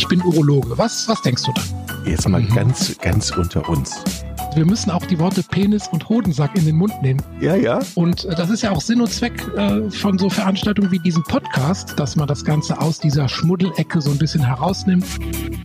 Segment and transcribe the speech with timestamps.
[0.00, 0.78] ich bin Urologe.
[0.78, 2.06] Was, was denkst du dann?
[2.06, 2.54] Jetzt mal mhm.
[2.54, 4.02] ganz, ganz unter uns.
[4.54, 7.22] Wir müssen auch die Worte Penis und Hodensack in den Mund nehmen.
[7.38, 7.80] Ja, ja.
[7.96, 11.22] Und äh, das ist ja auch Sinn und Zweck äh, von so Veranstaltungen wie diesem
[11.24, 15.04] Podcast, dass man das Ganze aus dieser Schmuddelecke so ein bisschen herausnimmt.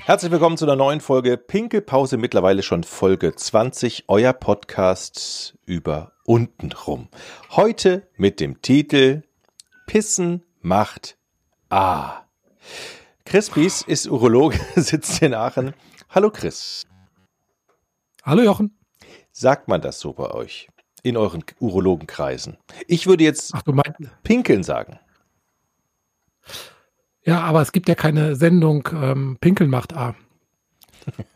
[0.04, 7.08] Herzlich willkommen zu einer neuen Folge Pinkelpause, mittlerweile schon Folge 20, euer Podcast über untenrum.
[7.52, 9.24] Heute mit dem Titel
[9.88, 11.16] Pissen macht
[11.70, 12.26] A.
[13.26, 15.74] Chris Bies ist Urologe, sitzt in Aachen.
[16.10, 16.84] Hallo Chris.
[18.24, 18.78] Hallo Jochen.
[19.32, 20.70] Sagt man das so bei euch?
[21.02, 22.58] In euren Urologenkreisen?
[22.88, 23.64] Ich würde jetzt Ach,
[24.24, 25.00] Pinkeln sagen.
[27.24, 30.16] Ja, aber es gibt ja keine Sendung ähm, Pinkeln macht A.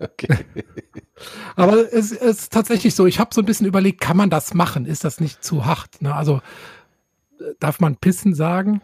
[0.00, 0.44] okay.
[1.56, 4.86] Aber es ist tatsächlich so, ich habe so ein bisschen überlegt, kann man das machen?
[4.86, 6.02] Ist das nicht zu hart?
[6.02, 6.14] Ne?
[6.14, 6.40] Also
[7.60, 8.80] darf man pissen sagen?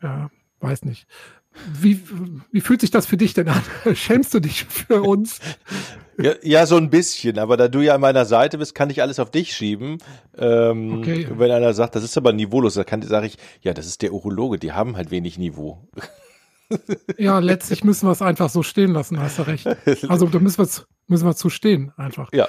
[0.00, 1.06] Ja, weiß nicht.
[1.80, 2.00] Wie,
[2.50, 3.62] wie fühlt sich das für dich denn an?
[3.94, 5.38] Schämst du dich für uns?
[6.18, 9.02] Ja, ja, so ein bisschen, aber da du ja an meiner Seite bist, kann ich
[9.02, 9.98] alles auf dich schieben.
[10.36, 11.26] Ähm, okay.
[11.30, 14.58] Wenn einer sagt, das ist aber niveaulos, dann sage ich, ja, das ist der Urologe,
[14.58, 15.88] die haben halt wenig Niveau.
[17.18, 19.66] Ja, letztlich müssen wir es einfach so stehen lassen, hast du recht.
[20.08, 20.68] Also da müssen wir,
[21.06, 22.32] müssen wir zu stehen einfach.
[22.32, 22.48] Ja.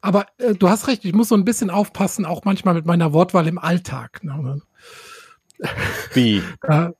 [0.00, 3.12] Aber äh, du hast recht, ich muss so ein bisschen aufpassen, auch manchmal mit meiner
[3.12, 4.22] Wortwahl im Alltag.
[4.22, 4.60] Ne?
[6.12, 6.42] Wie?
[6.62, 6.90] äh,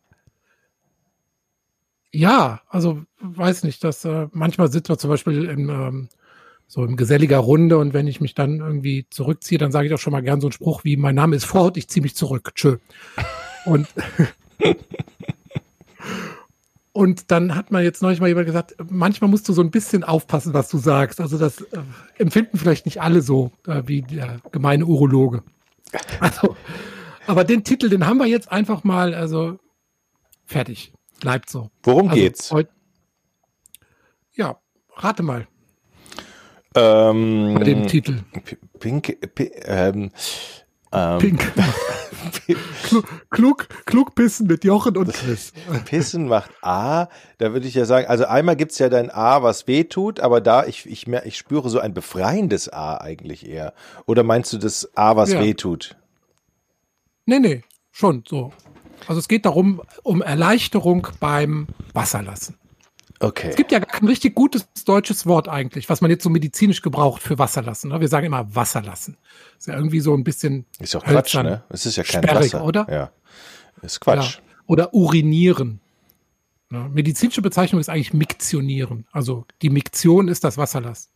[2.19, 6.09] ja, also weiß nicht, dass äh, manchmal sitzt man zum Beispiel im, ähm,
[6.67, 10.01] so in geselliger Runde und wenn ich mich dann irgendwie zurückziehe, dann sage ich auch
[10.01, 12.51] schon mal gern so einen Spruch wie, mein Name ist Vorhaut, ich ziehe mich zurück.
[12.57, 12.79] Tschö.
[13.67, 13.87] Und,
[16.93, 20.03] und dann hat man jetzt neulich mal jemand gesagt, manchmal musst du so ein bisschen
[20.03, 21.21] aufpassen, was du sagst.
[21.21, 21.79] Also das äh,
[22.19, 25.45] empfinden vielleicht nicht alle so äh, wie der gemeine Urologe.
[26.19, 26.57] Also,
[27.29, 29.61] aber den Titel, den haben wir jetzt einfach mal, also
[30.45, 30.93] fertig.
[31.21, 31.71] Bleibt so.
[31.83, 32.51] Worum also, geht's?
[32.53, 32.69] Heut,
[34.35, 34.59] ja,
[34.97, 35.47] rate mal.
[36.75, 38.21] Ähm, Bei dem Titel.
[38.79, 39.17] Pink,
[39.65, 40.13] ähm,
[40.93, 41.53] ähm, Pink.
[43.31, 45.53] klug, klug, pissen mit Jochen und Chris.
[45.85, 47.09] Pissen macht A,
[47.39, 50.41] da würde ich ja sagen, also einmal gibt's ja dein A, was weh tut, aber
[50.41, 53.75] da, ich, ich, ich spüre so ein befreiendes A eigentlich eher.
[54.07, 55.41] Oder meinst du das A, was ja.
[55.41, 55.97] weh tut?
[57.27, 58.53] Nee, nee, schon so.
[59.07, 62.57] Also es geht darum, um Erleichterung beim Wasserlassen.
[63.21, 63.49] Okay.
[63.49, 67.21] Es gibt ja kein richtig gutes deutsches Wort eigentlich, was man jetzt so medizinisch gebraucht
[67.21, 67.91] für Wasserlassen.
[67.91, 68.01] Ne?
[68.01, 69.17] Wir sagen immer Wasserlassen.
[69.59, 70.67] Ist ja irgendwie so ein bisschen.
[70.79, 71.63] Ist doch Quatsch, ne?
[71.69, 72.65] Es ist ja kein sperrig, Wasser.
[72.65, 72.87] oder?
[72.91, 73.11] Ja.
[73.83, 74.37] Ist Quatsch.
[74.37, 74.43] Ja.
[74.67, 75.81] Oder urinieren.
[76.71, 76.89] Ne?
[76.93, 79.07] Medizinische Bezeichnung ist eigentlich Miktionieren.
[79.11, 81.11] Also die Miktion ist das Wasserlassen.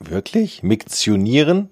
[0.00, 0.64] Wirklich?
[0.64, 1.70] Miktionieren?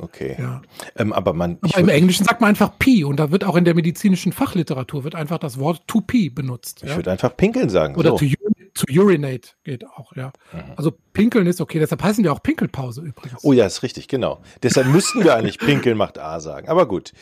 [0.00, 0.36] Okay.
[0.38, 0.62] Ja.
[0.96, 1.58] Ähm, aber man.
[1.62, 5.04] Aber im Englischen sagt man einfach Pee und da wird auch in der medizinischen Fachliteratur
[5.04, 6.80] wird einfach das Wort to pee benutzt.
[6.82, 6.96] Ich ja?
[6.96, 7.96] würde einfach pinkeln sagen.
[7.96, 8.18] Oder so.
[8.18, 8.26] to,
[8.74, 10.32] to, urinate geht auch, ja.
[10.52, 10.72] Mhm.
[10.76, 13.44] Also pinkeln ist okay, deshalb heißen wir auch Pinkelpause übrigens.
[13.44, 14.40] Oh ja, ist richtig, genau.
[14.62, 16.68] Deshalb müssten wir eigentlich pinkeln macht A sagen.
[16.68, 17.12] Aber gut.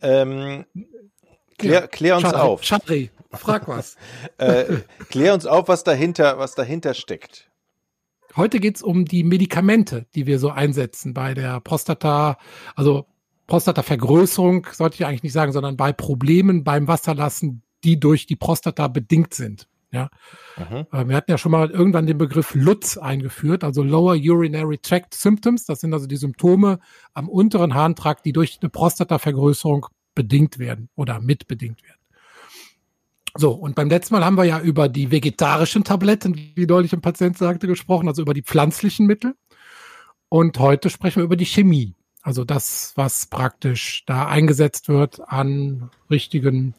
[0.00, 0.64] Ähm,
[1.58, 1.86] klär, ja.
[1.86, 2.64] klär uns Schadri, auf.
[2.64, 3.96] Schadri, frag was.
[4.38, 4.64] äh,
[5.10, 7.51] klär uns auf, was dahinter, was dahinter steckt.
[8.36, 12.38] Heute geht es um die Medikamente, die wir so einsetzen bei der Prostata,
[12.74, 13.06] also
[13.46, 18.88] Prostatavergrößerung, sollte ich eigentlich nicht sagen, sondern bei Problemen beim Wasserlassen, die durch die Prostata
[18.88, 19.68] bedingt sind.
[19.90, 20.08] Ja.
[20.56, 25.14] Äh, wir hatten ja schon mal irgendwann den Begriff LUTS eingeführt, also Lower Urinary Tract
[25.14, 25.66] Symptoms.
[25.66, 26.78] Das sind also die Symptome
[27.12, 32.01] am unteren Harntrakt, die durch eine Prostatavergrößerung bedingt werden oder mitbedingt werden.
[33.34, 37.00] So, und beim letzten Mal haben wir ja über die vegetarischen Tabletten, wie deutlich ein
[37.00, 39.34] Patient sagte, gesprochen, also über die pflanzlichen Mittel.
[40.28, 41.94] Und heute sprechen wir über die Chemie.
[42.22, 46.74] Also das, was praktisch da eingesetzt wird an richtigen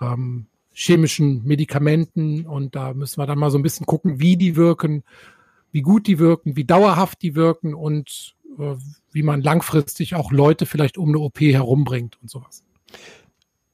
[0.00, 2.46] ähm, chemischen Medikamenten.
[2.46, 5.04] Und da müssen wir dann mal so ein bisschen gucken, wie die wirken,
[5.70, 8.74] wie gut die wirken, wie dauerhaft die wirken und äh,
[9.12, 12.64] wie man langfristig auch Leute vielleicht um eine OP herumbringt und sowas.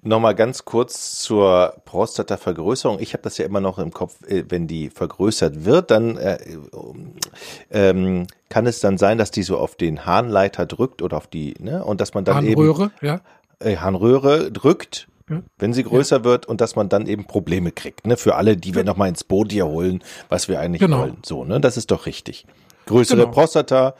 [0.02, 3.00] Nochmal ganz kurz zur Prostatavergrößerung.
[3.00, 6.38] Ich habe das ja immer noch im Kopf, äh, wenn die vergrößert wird, dann äh,
[7.70, 11.54] ähm, kann es dann sein, dass die so auf den Harnleiter drückt oder auf die,
[11.58, 11.84] ne?
[11.84, 13.20] Und dass man dann Harnröhre, eben ja.
[13.58, 15.42] Äh, Harnröhre drückt, ja.
[15.58, 16.24] wenn sie größer ja.
[16.24, 18.16] wird und dass man dann eben Probleme kriegt, ne?
[18.16, 21.00] Für alle, die wir nochmal ins Boot hier holen, was wir eigentlich genau.
[21.00, 21.18] wollen.
[21.26, 21.60] So, ne?
[21.60, 22.46] Das ist doch richtig.
[22.86, 23.32] Größere genau.
[23.32, 23.94] Prostata,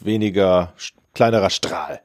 [0.00, 0.74] weniger
[1.14, 2.00] kleinerer Strahl.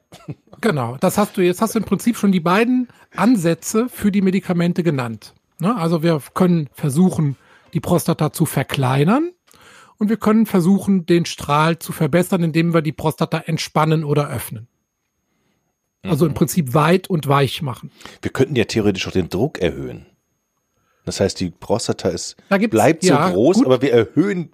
[0.62, 4.22] Genau, das hast du jetzt hast du im Prinzip schon die beiden Ansätze für die
[4.22, 5.34] Medikamente genannt.
[5.60, 5.76] Ne?
[5.76, 7.36] Also wir können versuchen,
[7.74, 9.32] die Prostata zu verkleinern
[9.98, 14.68] und wir können versuchen, den Strahl zu verbessern, indem wir die Prostata entspannen oder öffnen.
[16.04, 16.36] Also im mhm.
[16.36, 17.92] Prinzip weit und weich machen.
[18.22, 20.06] Wir könnten ja theoretisch auch den Druck erhöhen.
[21.04, 22.38] Das heißt, die Prostata ist,
[22.70, 23.66] bleibt so ja, groß, gut.
[23.66, 24.52] aber wir erhöhen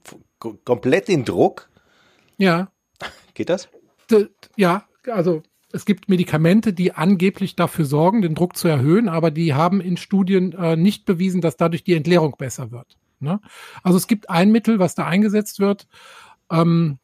[0.65, 1.69] komplett den Druck.
[2.37, 2.71] Ja,
[3.33, 3.69] Geht das?
[4.57, 5.43] Ja, also
[5.73, 9.97] es gibt Medikamente, die angeblich dafür sorgen, den Druck zu erhöhen, aber die haben in
[9.97, 12.97] Studien äh, nicht bewiesen, dass dadurch die Entleerung besser wird.
[13.19, 13.39] Ne?
[13.83, 15.87] Also es gibt ein Mittel, was da eingesetzt wird.
[16.51, 16.97] Ähm,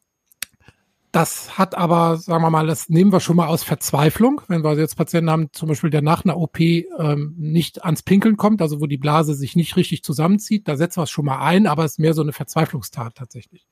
[1.10, 4.76] das hat aber, sagen wir mal, das nehmen wir schon mal aus Verzweiflung, wenn wir
[4.76, 8.82] jetzt Patienten haben, zum Beispiel, der nach einer OP ähm, nicht ans Pinkeln kommt, also
[8.82, 11.84] wo die Blase sich nicht richtig zusammenzieht, da setzen wir es schon mal ein, aber
[11.84, 13.66] es ist mehr so eine Verzweiflungstat tatsächlich.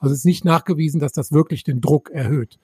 [0.00, 2.58] Also es ist nicht nachgewiesen, dass das wirklich den Druck erhöht.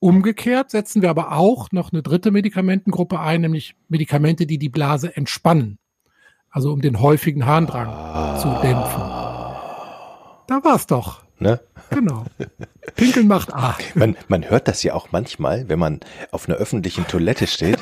[0.00, 5.16] Umgekehrt setzen wir aber auch noch eine dritte Medikamentengruppe ein, nämlich Medikamente, die die Blase
[5.16, 5.78] entspannen.
[6.50, 9.00] Also um den häufigen Harndrang zu dämpfen.
[10.48, 11.22] Da war's doch.
[11.38, 11.60] Ne?
[11.90, 12.24] Genau.
[12.94, 13.76] Pinkeln macht A.
[13.94, 16.00] Man, man hört das ja auch manchmal, wenn man
[16.30, 17.78] auf einer öffentlichen Toilette steht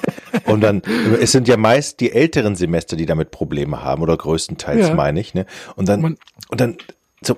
[0.47, 0.83] und dann,
[1.21, 4.95] es sind ja meist die älteren Semester, die damit Probleme haben oder größtenteils Ja.
[4.95, 5.47] meine ich, ne?
[5.77, 6.17] Und dann, Man-
[6.49, 6.77] und dann
[7.23, 7.37] so,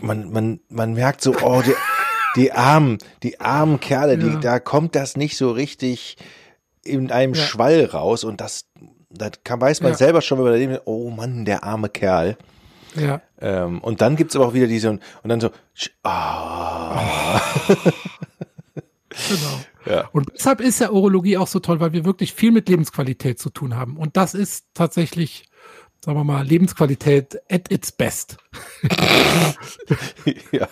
[0.00, 1.74] man, man, man merkt so, oh, die,
[2.36, 4.36] die armen, die armen Kerle, die, Ja.
[4.36, 6.16] da kommt das nicht so richtig
[6.84, 7.42] in einem Ja.
[7.44, 8.66] Schwall raus und das,
[9.10, 9.98] da kann, weiß man Ja.
[9.98, 12.36] selber schon, wenn man denkt, oh Mann, der arme Kerl.
[12.94, 13.22] Ja.
[13.40, 15.50] Ähm, und dann gibt's aber auch wieder diese, und dann so,
[16.02, 17.40] ah,
[19.28, 19.60] Genau.
[19.96, 20.08] Ja.
[20.12, 23.50] Und deshalb ist ja Urologie auch so toll, weil wir wirklich viel mit Lebensqualität zu
[23.50, 23.96] tun haben.
[23.98, 25.44] Und das ist tatsächlich,
[26.04, 28.36] sagen wir mal, Lebensqualität at its best.
[30.52, 30.68] ja.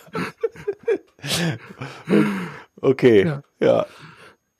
[2.80, 3.42] Okay, Ja.
[3.60, 3.86] ja.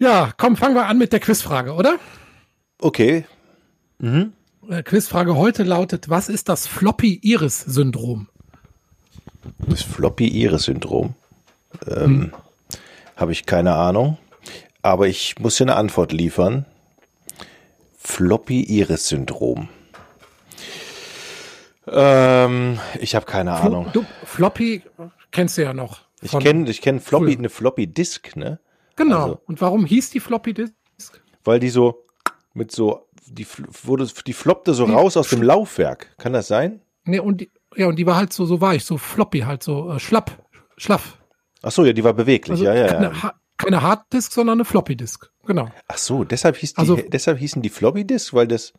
[0.03, 1.99] Ja, komm, fangen wir an mit der Quizfrage, oder?
[2.81, 3.27] Okay.
[4.03, 8.29] Äh, Quizfrage heute lautet, was ist das Floppy-Iris-Syndrom?
[9.59, 11.15] Das Floppy-Iris-Syndrom.
[11.87, 12.33] Ähm,
[13.15, 14.17] Habe ich keine Ahnung.
[14.81, 16.65] Aber ich muss hier eine Antwort liefern.
[17.99, 19.69] Floppy-Iris-Syndrom.
[21.87, 23.89] Ähm, ich habe keine Ahnung.
[23.93, 24.83] Du, Floppy
[25.31, 26.01] kennst du ja noch.
[26.23, 27.39] Ich kenne ich kenn Floppy, Cool.
[27.39, 28.61] eine Floppy-Disk, ne?
[28.97, 29.23] Genau.
[29.23, 30.75] also- Und warum hieß die Floppy Disk?
[31.45, 32.05] Weil die so
[32.53, 33.47] mit so, die
[33.85, 36.15] wurde, die floppte so Die raus aus dem Laufwerk.
[36.19, 36.83] Kann das sein?
[37.05, 39.93] Nee, und die, ja, und die war halt so, so weich, so floppy, halt so
[39.93, 40.33] äh, schlapp,
[40.77, 41.17] schlaff.
[41.63, 42.51] Ach so, ja, die war beweglich.
[42.53, 43.23] Also ja, ja, keine, ja.
[43.23, 45.31] Ha- keine Harddisk, sondern eine Floppy Disk.
[45.47, 45.71] Genau.
[45.89, 48.75] Ach so, deshalb hieß die, Also- deshalb hießen die Floppy Disk, weil das,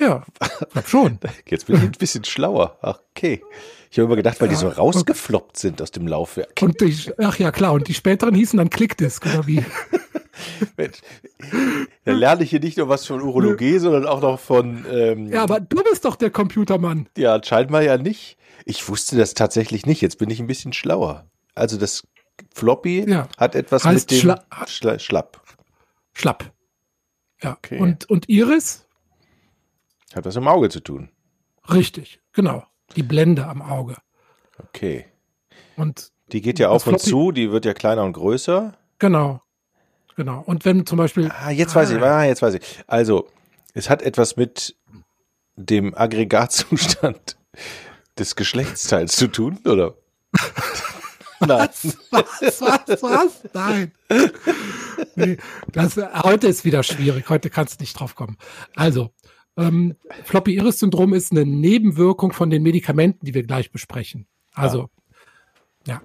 [0.00, 0.24] Ja,
[0.72, 1.18] glaub schon.
[1.48, 2.78] jetzt bin ich ein bisschen schlauer.
[2.82, 3.42] Ach, okay.
[3.90, 6.60] Ich habe immer gedacht, weil die so rausgefloppt sind aus dem Laufwerk.
[6.62, 9.64] Und die, ach ja, klar, und die späteren hießen dann Clickdisk oder wie?
[10.76, 10.98] Mensch,
[12.04, 15.44] Dann lerne ich hier nicht nur was von Urologie, sondern auch noch von, ähm, Ja,
[15.44, 17.08] aber du bist doch der Computermann.
[17.16, 18.36] ja, scheinbar ja nicht.
[18.64, 20.00] Ich wusste das tatsächlich nicht.
[20.00, 21.26] Jetzt bin ich ein bisschen schlauer.
[21.54, 22.02] Also das
[22.52, 23.28] Floppy Ja.
[23.38, 25.40] hat etwas Heißt mit dem Schla- Schla Schlapp.
[26.14, 26.50] Schlapp.
[27.42, 27.52] Ja.
[27.52, 27.78] Okay.
[27.78, 28.83] Und, und Iris?
[30.14, 31.10] Hat was im Auge zu tun.
[31.72, 32.64] Richtig, genau.
[32.96, 33.96] Die Blende am Auge.
[34.58, 35.06] Okay.
[35.76, 38.72] Und Die geht ja auf und zu, die wird ja kleiner und größer.
[38.98, 39.40] genau.
[40.16, 40.44] Genau.
[40.46, 41.28] Und wenn zum Beispiel.
[41.32, 42.84] Ah, jetzt weiß ich, ah, jetzt weiß ich.
[42.86, 43.28] Also,
[43.72, 44.76] es hat etwas mit
[45.56, 47.36] dem Aggregatzustand
[48.18, 49.94] des Geschlechtsteils zu tun, oder?
[51.40, 51.68] Nein.
[52.10, 53.42] Was, was, was?
[53.52, 53.92] Nein.
[55.16, 55.36] Nee,
[55.72, 57.28] das, heute ist wieder schwierig.
[57.28, 58.36] Heute kannst du nicht drauf kommen.
[58.76, 59.10] Also,
[59.56, 64.26] ähm, Floppy-Iris-Syndrom ist eine Nebenwirkung von den Medikamenten, die wir gleich besprechen.
[64.52, 64.90] Also,
[65.86, 66.02] ja.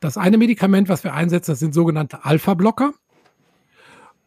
[0.00, 2.94] Das eine Medikament, was wir einsetzen, das sind sogenannte Alpha-Blocker.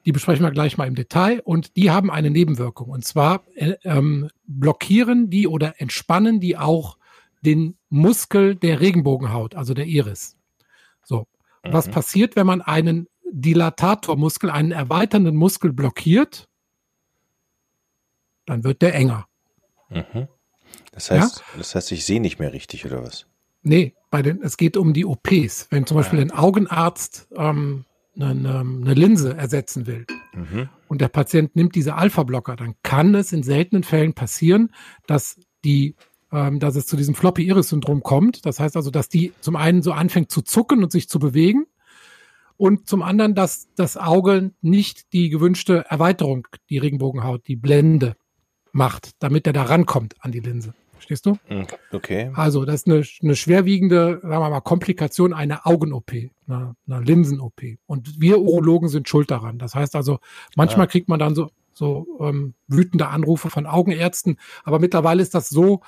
[0.05, 1.41] Die besprechen wir gleich mal im Detail.
[1.41, 2.89] Und die haben eine Nebenwirkung.
[2.89, 6.97] Und zwar äh, ähm, blockieren die oder entspannen die auch
[7.41, 10.35] den Muskel der Regenbogenhaut, also der Iris.
[11.03, 11.27] So.
[11.63, 16.47] Was passiert, wenn man einen Dilatatormuskel, einen erweiternden Muskel blockiert?
[18.47, 19.27] Dann wird der enger.
[19.89, 20.27] Mhm.
[20.91, 23.27] Das heißt, das heißt, ich sehe nicht mehr richtig, oder was?
[23.61, 25.67] Nee, bei den, es geht um die OPs.
[25.69, 27.85] Wenn zum Beispiel ein Augenarzt ähm,
[28.15, 30.69] eine, eine, eine Linse ersetzen will Mhm.
[30.87, 34.71] und der Patient nimmt diese Alpha-Blocker, dann kann es in seltenen Fällen passieren,
[35.07, 35.95] dass die
[36.31, 38.45] ähm, dass es zu diesem Floppy-Iris-Syndrom kommt.
[38.45, 41.65] Das heißt also, dass die zum einen so anfängt zu zucken und sich zu bewegen
[42.57, 48.15] und zum anderen, dass das Auge nicht die gewünschte Erweiterung, die Regenbogenhaut, die Blende
[48.77, 50.73] macht, damit er da rankommt an die Linse.
[50.93, 51.37] Verstehst du?
[51.49, 51.67] Mhm.
[51.91, 52.31] Okay.
[52.33, 56.11] Also, das ist eine, eine schwerwiegende, sagen wir mal, Komplikation einer Augen-OP,
[56.47, 57.61] einer, einer Linsen-OP.
[57.85, 59.59] Und wir Urologen sind schuld daran.
[59.59, 60.19] Das heißt also,
[60.55, 65.49] manchmal kriegt man dann so, so ähm, wütende Anrufe von Augenärzten, aber mittlerweile ist das
[65.49, 65.81] so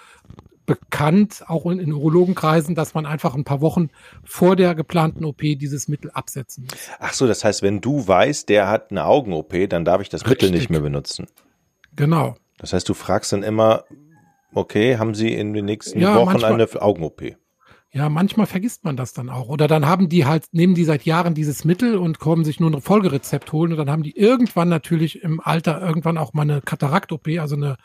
[0.68, 3.90] bekannt, auch in, in Urologenkreisen, dass man einfach ein paar Wochen
[4.24, 6.80] vor der geplanten OP dieses Mittel absetzen muss.
[7.00, 10.22] Ach so, das heißt, wenn du weißt, der hat eine Augen-OP, dann darf ich das
[10.22, 10.52] Mittel Richtig.
[10.52, 11.26] nicht mehr benutzen.
[11.96, 12.36] Genau.
[12.60, 13.86] Das heißt, du fragst dann immer,
[14.54, 17.36] okay, haben Sie in den nächsten Ja, Wochen manchmal- eine Augen-OP?
[17.92, 19.50] Ja, manchmal vergisst man das dann auch.
[19.50, 22.70] Oder dann haben die halt, nehmen die seit Jahren dieses Mittel und kommen sich nur
[22.70, 26.62] ein Folgerezept holen und dann haben die irgendwann natürlich im Alter irgendwann auch mal eine
[26.62, 27.78] Katarakt-OP, also eine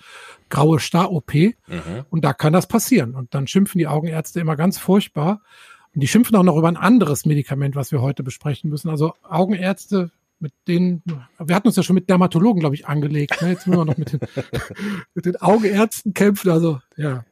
[0.50, 1.54] graue Star-OP.
[1.68, 2.04] Mhm.
[2.10, 3.14] Und da kann das passieren.
[3.14, 5.40] Und dann schimpfen die Augenärzte immer ganz furchtbar.
[5.94, 8.90] Und die schimpfen auch noch über ein anderes Medikament, was wir heute besprechen müssen.
[8.90, 10.10] Also Augenärzte,
[10.40, 11.02] mit denen,
[11.38, 13.40] wir hatten uns ja schon mit Dermatologen, glaube ich, angelegt.
[13.40, 13.50] Ne?
[13.50, 14.20] Jetzt müssen wir noch mit den,
[15.14, 16.50] mit den Augenärzten kämpfen.
[16.50, 17.24] Also, ja.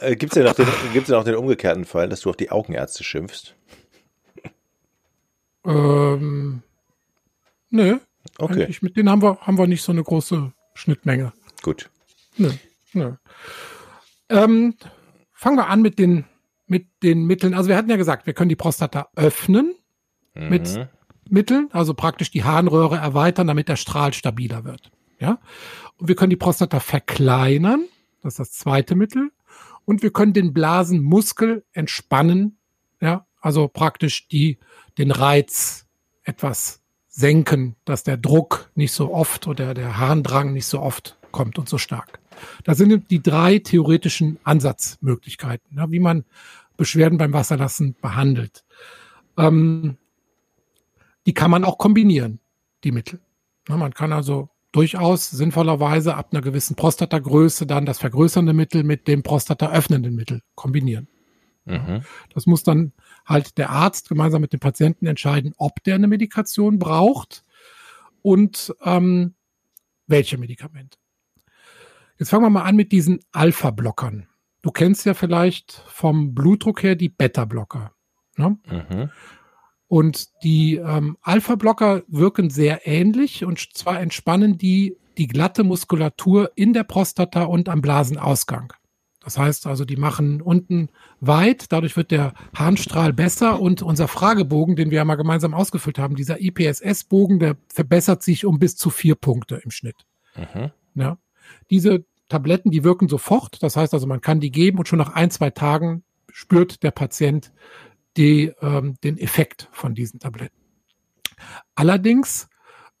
[0.00, 2.36] Äh, Gibt es denn, auch den- gibt's denn auch den umgekehrten Fall, dass du auf
[2.36, 3.54] die Augenärzte schimpfst?
[5.64, 6.62] Ähm,
[7.70, 7.98] nö,
[8.38, 11.32] Okay, eigentlich mit denen haben wir, haben wir nicht so eine große Schnittmenge.
[11.62, 11.88] gut.
[12.36, 12.50] Nö,
[12.92, 13.14] nö.
[14.28, 14.74] Ähm,
[15.32, 16.24] fangen wir an mit den,
[16.66, 17.54] mit den Mitteln.
[17.54, 19.74] Also wir hatten ja gesagt, wir können die Prostata öffnen
[20.36, 20.88] mit Mhm.
[21.28, 24.90] Mitteln, also praktisch die Harnröhre erweitern, damit der Strahl stabiler wird.
[25.18, 25.38] Ja.
[25.96, 27.84] Und wir können die Prostata verkleinern.
[28.22, 29.30] Das ist das zweite Mittel.
[29.84, 32.58] Und wir können den Blasenmuskel entspannen.
[33.00, 33.26] Ja.
[33.40, 34.58] Also praktisch die,
[34.98, 35.86] den Reiz
[36.22, 41.58] etwas senken, dass der Druck nicht so oft oder der Harndrang nicht so oft kommt
[41.58, 42.20] und so stark.
[42.64, 46.24] Das sind die drei theoretischen Ansatzmöglichkeiten, ja, wie man
[46.76, 48.64] Beschwerden beim Wasserlassen behandelt.
[49.38, 49.96] Ähm,
[51.26, 52.40] die kann man auch kombinieren,
[52.84, 53.20] die Mittel.
[53.68, 59.08] Ja, man kann also durchaus sinnvollerweise ab einer gewissen Prostatagröße dann das vergrößernde Mittel mit
[59.08, 61.08] dem prostataöffnenden Mittel kombinieren.
[61.64, 62.02] Mhm.
[62.32, 62.92] Das muss dann
[63.24, 67.44] halt der Arzt gemeinsam mit dem Patienten entscheiden, ob der eine Medikation braucht
[68.22, 69.34] und ähm,
[70.06, 70.98] welche Medikamente.
[72.18, 74.28] Jetzt fangen wir mal an mit diesen Alpha-Blockern.
[74.62, 77.92] Du kennst ja vielleicht vom Blutdruck her die Beta-Blocker.
[78.36, 78.58] Ne?
[78.66, 79.10] Mhm.
[79.88, 86.72] Und die ähm, Alpha-Blocker wirken sehr ähnlich und zwar entspannen die die glatte Muskulatur in
[86.72, 88.72] der Prostata und am Blasenausgang.
[89.26, 90.88] Das heißt also, die machen unten
[91.20, 95.98] weit, dadurch wird der Harnstrahl besser und unser Fragebogen, den wir ja mal gemeinsam ausgefüllt
[95.98, 100.06] haben, dieser IPSS-Bogen, der verbessert sich um bis zu vier Punkte im Schnitt.
[100.36, 100.70] Mhm.
[100.94, 101.18] Ja.
[101.70, 103.62] Diese Tabletten, die wirken sofort.
[103.64, 106.92] Das heißt also, man kann die geben und schon nach ein, zwei Tagen spürt der
[106.92, 107.52] Patient
[108.16, 110.56] die, ähm, den Effekt von diesen Tabletten.
[111.74, 112.48] Allerdings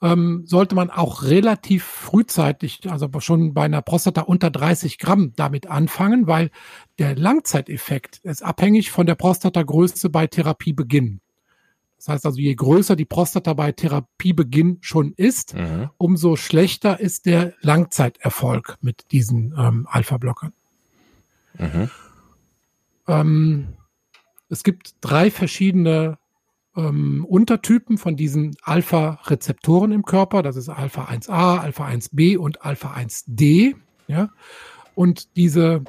[0.02, 5.68] ähm, sollte man auch relativ frühzeitig, also schon bei einer Prostata unter 30 Gramm damit
[5.68, 6.50] anfangen, weil
[6.98, 11.20] der Langzeiteffekt ist abhängig von der Prostatagröße bei Therapiebeginn.
[11.96, 15.88] Das heißt also, je größer die Prostata bei Therapiebeginn schon ist, Mhm.
[15.96, 20.52] umso schlechter ist der Langzeiterfolg mit diesen ähm, Alpha-Blockern.
[21.58, 21.90] Mhm.
[23.08, 23.68] Ähm,
[24.48, 26.18] es gibt drei verschiedene
[26.76, 30.42] ähm, Untertypen von diesen Alpha-Rezeptoren im Körper.
[30.42, 33.74] Das ist Alpha 1a, Alpha 1b und Alpha 1d.
[34.06, 34.30] Ja?
[34.94, 35.84] Und diese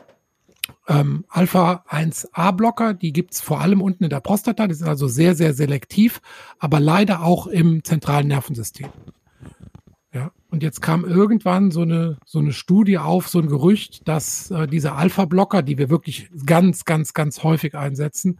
[0.87, 4.67] ähm, Alpha 1a-Blocker, die gibt's vor allem unten in der Prostata.
[4.67, 6.21] Die sind also sehr, sehr selektiv,
[6.59, 8.89] aber leider auch im zentralen Nervensystem.
[10.49, 14.67] Und jetzt kam irgendwann so eine, so eine Studie auf, so ein Gerücht, dass äh,
[14.67, 18.39] diese Alpha-Blocker, die wir wirklich ganz, ganz, ganz häufig einsetzen,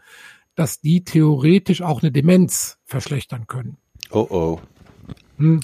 [0.56, 3.78] dass die theoretisch auch eine Demenz verschlechtern können.
[4.12, 4.62] Oh oh.
[5.38, 5.60] Hm.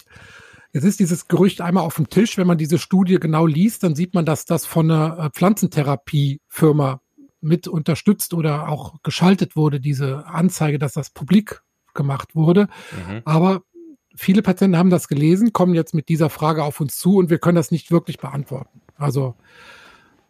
[0.73, 2.37] Jetzt ist dieses Gerücht einmal auf dem Tisch.
[2.37, 7.01] Wenn man diese Studie genau liest, dann sieht man, dass das von einer äh, Pflanzentherapiefirma
[7.41, 11.61] mit unterstützt oder auch geschaltet wurde, diese Anzeige, dass das publik
[11.93, 12.67] gemacht wurde.
[13.07, 13.21] Mhm.
[13.25, 13.61] Aber
[14.15, 17.39] viele Patienten haben das gelesen, kommen jetzt mit dieser Frage auf uns zu und wir
[17.39, 18.81] können das nicht wirklich beantworten.
[18.95, 19.35] Also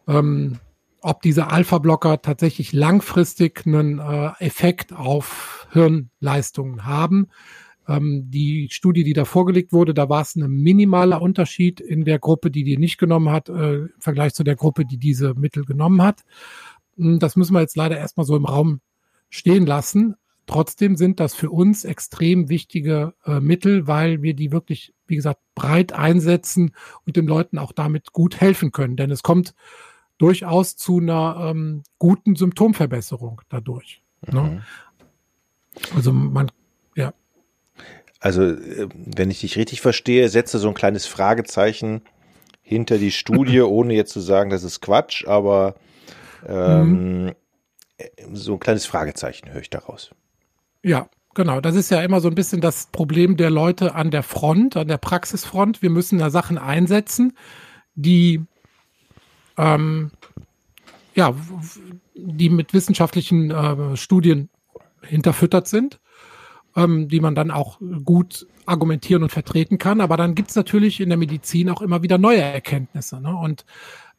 [0.06, 0.58] ähm,
[1.00, 7.28] ob diese Alpha-Blocker tatsächlich langfristig einen äh, Effekt auf Hirnleistungen haben.
[7.86, 12.18] Ähm, die Studie, die da vorgelegt wurde, da war es ein minimaler Unterschied in der
[12.18, 15.66] Gruppe, die die nicht genommen hat, äh, im Vergleich zu der Gruppe, die diese Mittel
[15.66, 16.24] genommen hat.
[16.96, 18.80] Hm, Das müssen wir jetzt leider erstmal so im Raum
[19.28, 20.14] stehen lassen.
[20.46, 25.40] Trotzdem sind das für uns extrem wichtige äh, Mittel, weil wir die wirklich, wie gesagt,
[25.54, 26.74] breit einsetzen
[27.06, 28.96] und den Leuten auch damit gut helfen können.
[28.96, 29.54] Denn es kommt
[30.18, 34.02] durchaus zu einer ähm, guten Symptomverbesserung dadurch.
[34.30, 34.42] Ne?
[34.42, 34.62] Mhm.
[35.96, 36.52] Also man,
[36.94, 37.12] ja,
[38.20, 42.02] Also, äh, wenn ich dich richtig verstehe, setze so ein kleines Fragezeichen
[42.62, 45.74] hinter die Studie, ohne jetzt zu sagen, das ist Quatsch, aber
[46.46, 47.32] ähm,
[47.98, 50.10] äh, so ein kleines Fragezeichen höre ich daraus.
[50.84, 51.60] Ja, genau.
[51.60, 54.88] Das ist ja immer so ein bisschen das Problem der Leute an der Front, an
[54.88, 55.82] der Praxisfront.
[55.82, 57.32] Wir müssen da Sachen einsetzen,
[57.96, 58.42] die
[59.58, 60.12] ähm,
[61.14, 61.34] ja,
[62.14, 64.50] die mit wissenschaftlichen äh, Studien
[65.02, 66.00] hinterfüttert sind.
[66.76, 70.00] ähm, die man dann auch gut argumentieren und vertreten kann.
[70.00, 73.20] Aber dann gibt's natürlich in der Medizin auch immer wieder neue Erkenntnisse.
[73.20, 73.36] Ne?
[73.36, 73.64] Und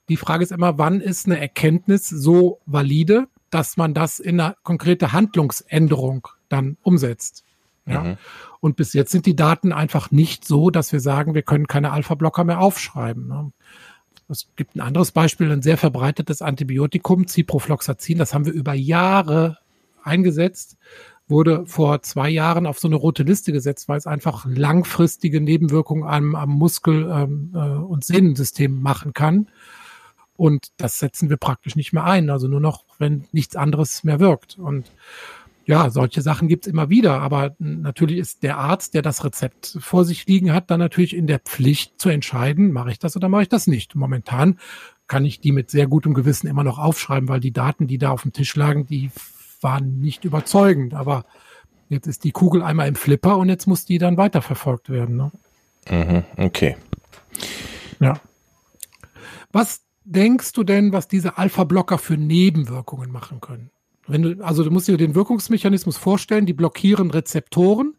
[0.10, 4.58] die Frage ist immer, wann ist eine Erkenntnis so valide, dass man das in eine
[4.64, 7.46] konkrete Handlungsänderung dann umsetzt.
[7.86, 8.04] Ja?
[8.04, 8.18] Mhm.
[8.60, 11.94] Und bis jetzt sind die Daten einfach nicht so, dass wir sagen, wir können keine
[11.94, 13.30] Alpha-Blocker mehr aufschreiben.
[13.30, 13.54] Ne?
[14.28, 19.58] Es gibt ein anderes Beispiel, ein sehr verbreitetes Antibiotikum, Ciprofloxacin, das haben wir über Jahre
[20.04, 20.76] eingesetzt,
[21.30, 26.04] wurde vor zwei Jahren auf so eine rote Liste gesetzt, weil es einfach langfristige Nebenwirkungen
[26.04, 29.48] am, am Muskel- ähm, äh, und Sehnensystem machen kann.
[30.38, 34.20] Und das setzen wir praktisch nicht mehr ein, also nur noch, wenn nichts anderes mehr
[34.20, 34.58] wirkt.
[34.58, 34.92] Und
[35.66, 40.06] ja, solche Sachen gibt's immer wieder, aber natürlich ist der Arzt, der das Rezept vor
[40.06, 43.44] sich liegen hat, dann natürlich in der Pflicht zu entscheiden, mache ich das oder mache
[43.44, 43.96] ich das nicht.
[43.96, 44.60] Momentan
[45.08, 48.12] kann ich die mit sehr gutem Gewissen immer noch aufschreiben, weil die Daten, die da
[48.12, 49.10] auf dem Tisch lagen, die
[49.62, 50.94] waren nicht überzeugend.
[50.94, 51.26] Aber
[51.90, 55.16] jetzt ist die Kugel einmal im Flipper und jetzt muss die dann weiterverfolgt werden.
[55.18, 55.32] Ne?
[55.90, 56.76] Mhm, okay.
[58.00, 58.20] Ja.
[59.52, 63.72] Was denkst du denn, was diese Alpha-Blocker für Nebenwirkungen machen können?
[64.08, 67.98] Wenn du, also du musst dir den Wirkungsmechanismus vorstellen, die blockieren Rezeptoren,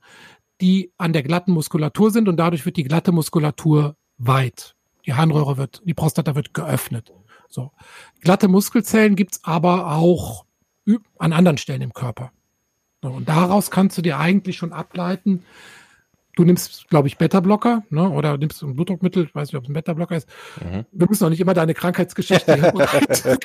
[0.60, 4.74] die an der glatten Muskulatur sind und dadurch wird die glatte Muskulatur weit.
[5.04, 7.12] Die Harnröhre wird, die Prostata wird geöffnet.
[7.48, 7.72] So.
[8.20, 10.44] Glatte Muskelzellen gibt's aber auch
[11.18, 12.32] an anderen Stellen im Körper.
[13.02, 15.44] Und daraus kannst du dir eigentlich schon ableiten,
[16.36, 18.08] du nimmst, glaube ich, Beta-Blocker, ne?
[18.08, 20.28] oder nimmst ein Blutdruckmittel, ich weiß nicht, ob es ein Beta-Blocker ist.
[20.62, 20.84] Mhm.
[20.92, 22.56] Wir müssen auch nicht immer deine Krankheitsgeschichte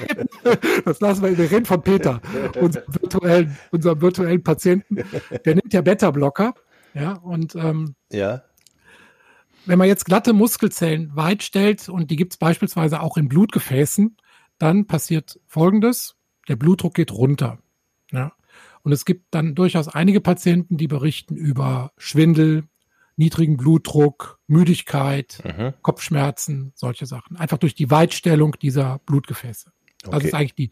[0.85, 2.21] Das lassen wir, wir reden von Peter,
[2.59, 4.97] unserem virtuellen, unserem virtuellen Patienten.
[5.45, 6.53] Der nimmt ja Beta-Blocker,
[6.93, 8.43] ja, und ähm, ja.
[9.65, 14.17] wenn man jetzt glatte Muskelzellen weit stellt und die gibt es beispielsweise auch in Blutgefäßen,
[14.57, 16.17] dann passiert Folgendes,
[16.49, 17.59] der Blutdruck geht runter.
[18.11, 18.33] Ja.
[18.83, 22.65] Und es gibt dann durchaus einige Patienten, die berichten über Schwindel,
[23.21, 25.73] niedrigen Blutdruck, Müdigkeit, mhm.
[25.83, 27.37] Kopfschmerzen, solche Sachen.
[27.37, 29.71] Einfach durch die Weitstellung dieser Blutgefäße.
[30.03, 30.15] Okay.
[30.15, 30.69] Das ist eigentlich die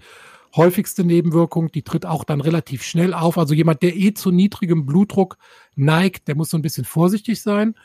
[0.56, 3.38] häufigste Nebenwirkung, die tritt auch dann relativ schnell auf.
[3.38, 5.38] Also jemand, der eh zu niedrigem Blutdruck
[5.76, 7.76] neigt, der muss so ein bisschen vorsichtig sein.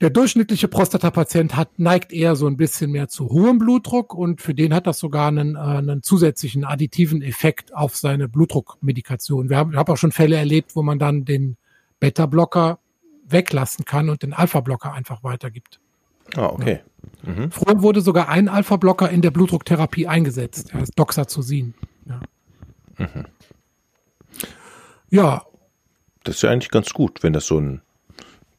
[0.00, 4.54] Der durchschnittliche Prostatapatient hat, neigt eher so ein bisschen mehr zu hohem Blutdruck und für
[4.54, 9.50] den hat das sogar einen, äh, einen zusätzlichen additiven Effekt auf seine Blutdruckmedikation.
[9.50, 11.58] Wir haben, ich habe auch schon Fälle erlebt, wo man dann den
[12.00, 12.78] Beta-Blocker
[13.30, 15.80] weglassen kann und den Alpha-Blocker einfach weitergibt.
[16.36, 16.80] Ah, okay.
[17.24, 17.32] Ja.
[17.32, 17.50] Mhm.
[17.50, 20.70] Früher wurde sogar ein Alpha-Blocker in der Blutdrucktherapie eingesetzt.
[20.72, 21.74] Er ist Doxazosin.
[22.06, 22.20] Ja.
[22.98, 23.26] Mhm.
[25.10, 25.44] ja.
[26.24, 27.82] Das ist ja eigentlich ganz gut, wenn das so ein,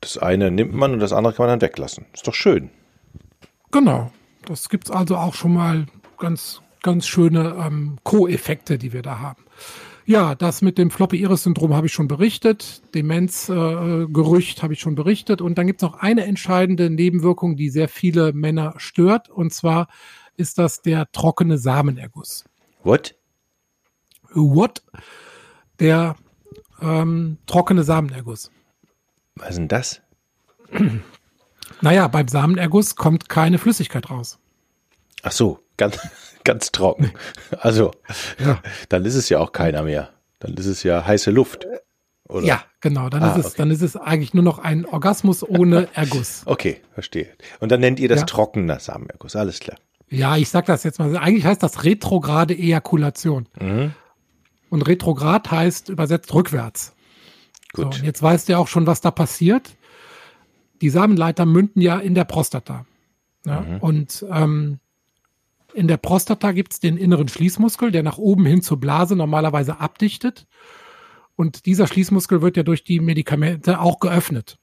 [0.01, 2.05] das eine nimmt man und das andere kann man dann weglassen.
[2.13, 2.71] Ist doch schön.
[3.71, 4.12] Genau.
[4.45, 5.86] Das gibt's also auch schon mal
[6.17, 9.43] ganz, ganz schöne ähm, Co-Effekte, die wir da haben.
[10.10, 12.82] Ja, das mit dem Floppy-Iris-Syndrom habe ich schon berichtet.
[12.95, 15.39] Demenzgerücht äh, habe ich schon berichtet.
[15.39, 19.30] Und dann gibt es noch eine entscheidende Nebenwirkung, die sehr viele Männer stört.
[19.30, 19.88] Und zwar
[20.36, 22.43] ist das der trockene Samenerguss.
[22.82, 23.13] What?
[24.34, 24.82] What?
[25.80, 26.15] Der
[26.82, 28.50] ähm, trockene Samenerguss.
[29.36, 30.02] Was ist denn das?
[31.82, 34.39] Naja, beim Samenerguss kommt keine Flüssigkeit raus.
[35.22, 35.98] Ach so, ganz,
[36.44, 37.12] ganz trocken.
[37.58, 37.92] Also,
[38.38, 38.62] ja.
[38.89, 40.10] dann ist es ja auch keiner mehr.
[40.38, 41.65] Dann ist es ja heiße Luft.
[42.28, 42.46] Oder?
[42.46, 43.10] Ja, genau.
[43.10, 43.56] Dann, ah, ist es, okay.
[43.58, 46.44] dann ist es eigentlich nur noch ein Orgasmus ohne Erguss.
[46.46, 47.30] Okay, verstehe.
[47.60, 48.26] Und dann nennt ihr das ja.
[48.28, 49.36] trockener Samenerguss.
[49.36, 49.78] Alles klar.
[50.10, 51.18] Ja, ich sag das jetzt mal.
[51.18, 53.48] Eigentlich heißt das retrograde Ejakulation.
[53.60, 53.94] Mhm.
[54.70, 56.94] Und retrograd heißt übersetzt rückwärts.
[57.74, 57.96] Gut.
[57.96, 59.76] So, und jetzt weißt du ja auch schon, was da passiert.
[60.82, 62.86] Die Samenleiter münden ja in der Prostata.
[63.46, 63.62] Ja?
[63.62, 63.78] Mhm.
[63.80, 64.80] Und ähm,
[65.73, 69.79] in der Prostata gibt es den inneren Schließmuskel, der nach oben hin zur Blase normalerweise
[69.79, 70.47] abdichtet.
[71.36, 74.58] Und dieser Schließmuskel wird ja durch die Medikamente auch geöffnet.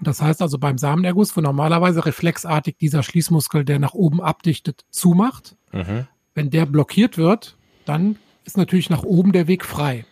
[0.00, 5.56] Das heißt also beim Samenerguss, wo normalerweise reflexartig dieser Schließmuskel, der nach oben abdichtet, zumacht,
[5.72, 6.08] mhm.
[6.34, 10.04] wenn der blockiert wird, dann ist natürlich nach oben der Weg frei.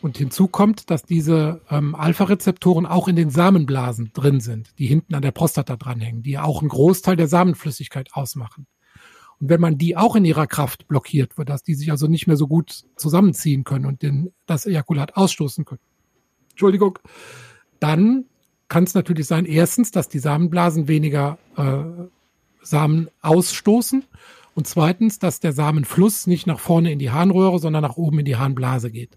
[0.00, 5.14] Und hinzu kommt, dass diese ähm, Alpha-Rezeptoren auch in den Samenblasen drin sind, die hinten
[5.14, 8.66] an der Prostata dranhängen, die ja auch einen Großteil der Samenflüssigkeit ausmachen.
[9.40, 12.26] Und wenn man die auch in ihrer Kraft blockiert wird, dass die sich also nicht
[12.26, 15.80] mehr so gut zusammenziehen können und den, das Ejakulat ausstoßen können,
[16.50, 16.98] Entschuldigung,
[17.80, 18.24] dann
[18.68, 21.84] kann es natürlich sein, erstens, dass die Samenblasen weniger äh,
[22.62, 24.04] Samen ausstoßen
[24.54, 28.24] und zweitens, dass der Samenfluss nicht nach vorne in die Harnröhre, sondern nach oben in
[28.24, 29.16] die Harnblase geht.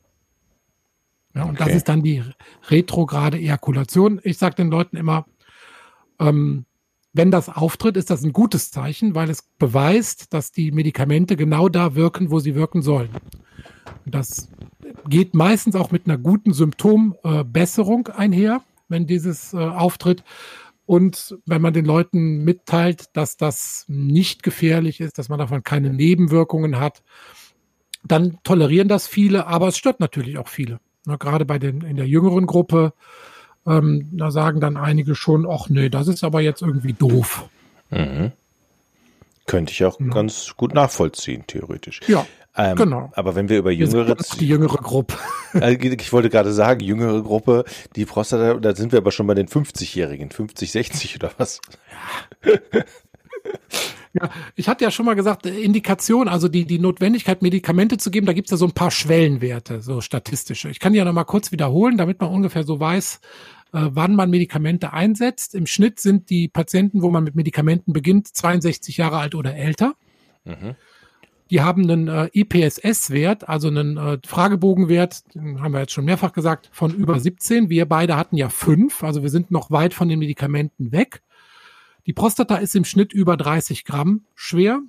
[1.34, 1.66] Ja, und okay.
[1.66, 2.24] das ist dann die
[2.70, 4.20] retrograde Ejakulation.
[4.24, 5.26] Ich sage den Leuten immer,
[6.20, 6.66] ähm,
[7.13, 11.69] wenn das auftritt, ist das ein gutes Zeichen, weil es beweist, dass die Medikamente genau
[11.69, 13.10] da wirken, wo sie wirken sollen.
[14.06, 14.50] Das
[15.08, 20.24] geht meistens auch mit einer guten Symptombesserung äh, einher, wenn dieses äh, auftritt.
[20.86, 25.93] Und wenn man den Leuten mitteilt, dass das nicht gefährlich ist, dass man davon keine
[25.93, 27.04] Nebenwirkungen hat,
[28.04, 30.80] dann tolerieren das viele, aber es stört natürlich auch viele.
[31.06, 32.93] Na, gerade bei den in der jüngeren Gruppe,
[33.65, 37.45] ähm, da sagen dann einige schon, ach nee, das ist aber jetzt irgendwie doof.
[37.89, 38.32] Mhm.
[39.45, 40.08] Könnte ich auch ja.
[40.08, 42.00] ganz gut nachvollziehen, theoretisch.
[42.08, 42.26] Ja.
[42.56, 43.12] Ähm, genau.
[43.13, 44.15] Aber wenn wir über jüngere.
[44.39, 45.17] Die jüngere Gruppe.
[45.54, 47.65] Äh, ich wollte gerade sagen, jüngere Gruppe,
[47.97, 51.60] die Prostata, da sind wir aber schon bei den 50-Jährigen, 50, 60 oder was?
[52.45, 52.84] Ja.
[54.13, 58.12] Ja, ich hatte ja schon mal gesagt, äh, Indikation, also die, die Notwendigkeit, Medikamente zu
[58.12, 60.69] geben, da gibt's ja so ein paar Schwellenwerte, so statistische.
[60.69, 63.21] Ich kann die ja noch mal kurz wiederholen, damit man ungefähr so weiß,
[63.73, 65.56] äh, wann man Medikamente einsetzt.
[65.56, 69.93] Im Schnitt sind die Patienten, wo man mit Medikamenten beginnt, 62 Jahre alt oder älter.
[70.43, 70.75] Mhm.
[71.49, 76.32] Die haben einen äh, IPSS-Wert, also einen äh, Fragebogenwert, den haben wir jetzt schon mehrfach
[76.32, 77.69] gesagt, von über 17.
[77.69, 81.21] Wir beide hatten ja fünf, also wir sind noch weit von den Medikamenten weg.
[82.06, 84.82] Die Prostata ist im Schnitt über 30 Gramm schwer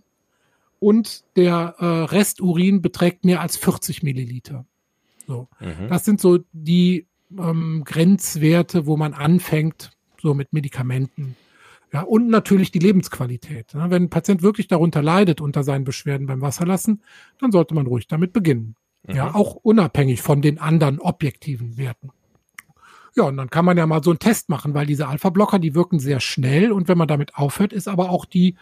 [0.79, 4.67] und der äh, Resturin beträgt mehr als 40 Milliliter.
[5.27, 5.49] So.
[5.61, 5.89] Mhm.
[5.89, 7.07] Das sind so die
[7.39, 11.37] ähm, Grenzwerte, wo man anfängt, so mit Medikamenten.
[11.93, 13.75] Ja, und natürlich die Lebensqualität.
[13.75, 17.03] Ja, wenn ein Patient wirklich darunter leidet unter seinen Beschwerden beim Wasserlassen,
[17.39, 18.77] dann sollte man ruhig damit beginnen.
[19.07, 19.15] Mhm.
[19.15, 22.11] Ja, auch unabhängig von den anderen objektiven Werten.
[23.15, 25.75] Ja, und dann kann man ja mal so einen Test machen, weil diese Alpha-Blocker, die
[25.75, 28.57] wirken sehr schnell und wenn man damit aufhört, ist aber auch die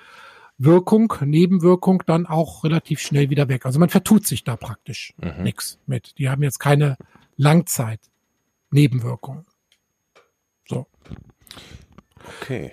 [0.59, 3.65] Wirkung, Nebenwirkung dann auch relativ schnell wieder weg.
[3.65, 5.45] Also man vertut sich da praktisch mhm.
[5.45, 6.19] nichts mit.
[6.19, 6.97] Die haben jetzt keine
[7.37, 9.47] Langzeit-Nebenwirkungen.
[10.69, 10.87] So.
[12.43, 12.73] Okay.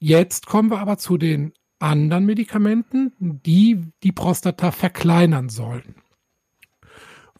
[0.00, 6.01] Jetzt kommen wir aber zu den anderen Medikamenten, die die Prostata verkleinern sollen.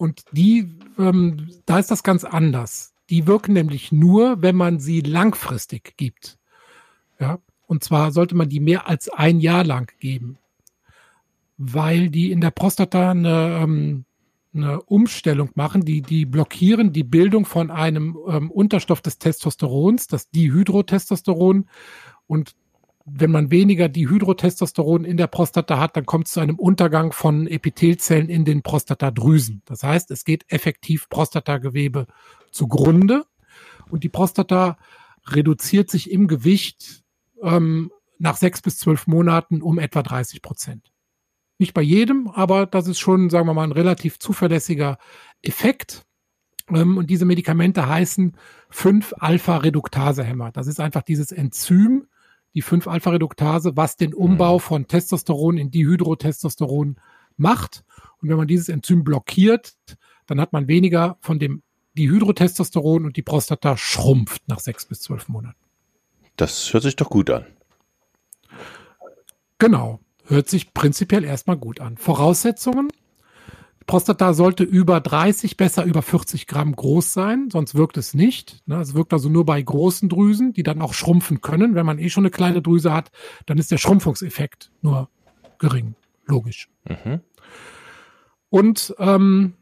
[0.03, 2.93] Und die, ähm, da ist das ganz anders.
[3.09, 6.39] Die wirken nämlich nur, wenn man sie langfristig gibt.
[7.21, 7.39] Ja,
[7.69, 10.39] und zwar sollte man die mehr als ein Jahr lang geben,
[11.57, 14.05] weil die in der Prostata eine, ähm,
[14.53, 20.31] eine Umstellung machen, die, die blockieren die Bildung von einem ähm, Unterstoff des Testosterons, das
[20.31, 21.69] Dihydrotestosteron.
[22.27, 22.57] Und
[23.05, 27.47] wenn man weniger Dihydrotestosteron in der Prostata hat, dann kommt es zu einem Untergang von
[27.47, 29.63] Epithelzellen in den Prostatadrüsen.
[29.65, 32.07] Das heißt, es geht effektiv Prostatagewebe
[32.51, 33.25] zugrunde
[33.91, 34.79] und die Prostata
[35.27, 37.03] reduziert sich im Gewicht
[37.43, 40.93] ähm, nach sechs bis zwölf Monaten um etwa 30 Prozent.
[41.59, 44.99] Nicht bei jedem, aber das ist schon, sagen wir mal, ein relativ zuverlässiger
[45.43, 46.05] Effekt.
[46.69, 48.37] Ähm, und diese Medikamente heißen
[48.73, 50.53] 5-Alpha-Reduktase-Hämmer.
[50.53, 52.07] Das ist einfach dieses Enzym,
[52.55, 54.61] die 5-Alpha-Reduktase, was den Umbau mhm.
[54.61, 56.97] von Testosteron in Dihydrotestosteron
[57.37, 57.85] macht.
[58.21, 59.77] Und wenn man dieses Enzym blockiert,
[60.27, 61.63] dann hat man weniger von dem
[61.99, 65.59] Dihydrotestosteron und die Prostata schrumpft nach sechs bis zwölf Monaten.
[66.37, 67.47] Das hört sich doch gut an.
[69.59, 71.97] Genau, hört sich prinzipiell erstmal gut an.
[71.97, 72.89] Voraussetzungen,
[73.87, 78.63] Prostata sollte über 30, besser über 40 Gramm groß sein, sonst wirkt es nicht.
[78.67, 78.77] Ne?
[78.77, 81.75] Es wirkt also nur bei großen Drüsen, die dann auch schrumpfen können.
[81.75, 83.11] Wenn man eh schon eine kleine Drüse hat,
[83.47, 85.09] dann ist der Schrumpfungseffekt nur
[85.59, 85.95] gering,
[86.27, 86.69] logisch.
[86.89, 87.21] Mhm.
[88.51, 89.55] Und ähm,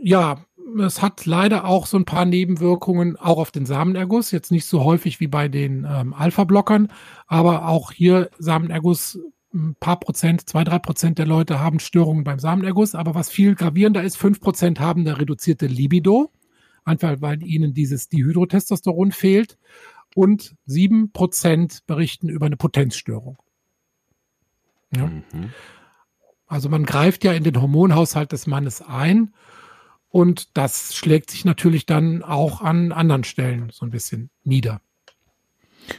[0.00, 0.38] ja,
[0.80, 4.30] es hat leider auch so ein paar Nebenwirkungen auch auf den Samenerguss.
[4.30, 6.88] Jetzt nicht so häufig wie bei den ähm, Alpha-Blockern,
[7.26, 9.18] aber auch hier Samenerguss
[9.54, 13.54] ein paar Prozent, zwei, drei Prozent der Leute haben Störungen beim Samenerguss, aber was viel
[13.54, 16.32] gravierender ist, fünf Prozent haben eine reduzierte Libido,
[16.84, 19.58] einfach weil ihnen dieses Dihydrotestosteron fehlt
[20.14, 23.38] und sieben Prozent berichten über eine Potenzstörung.
[24.94, 25.06] Ja.
[25.06, 25.52] Mhm.
[26.46, 29.34] Also man greift ja in den Hormonhaushalt des Mannes ein
[30.08, 34.82] und das schlägt sich natürlich dann auch an anderen Stellen so ein bisschen nieder.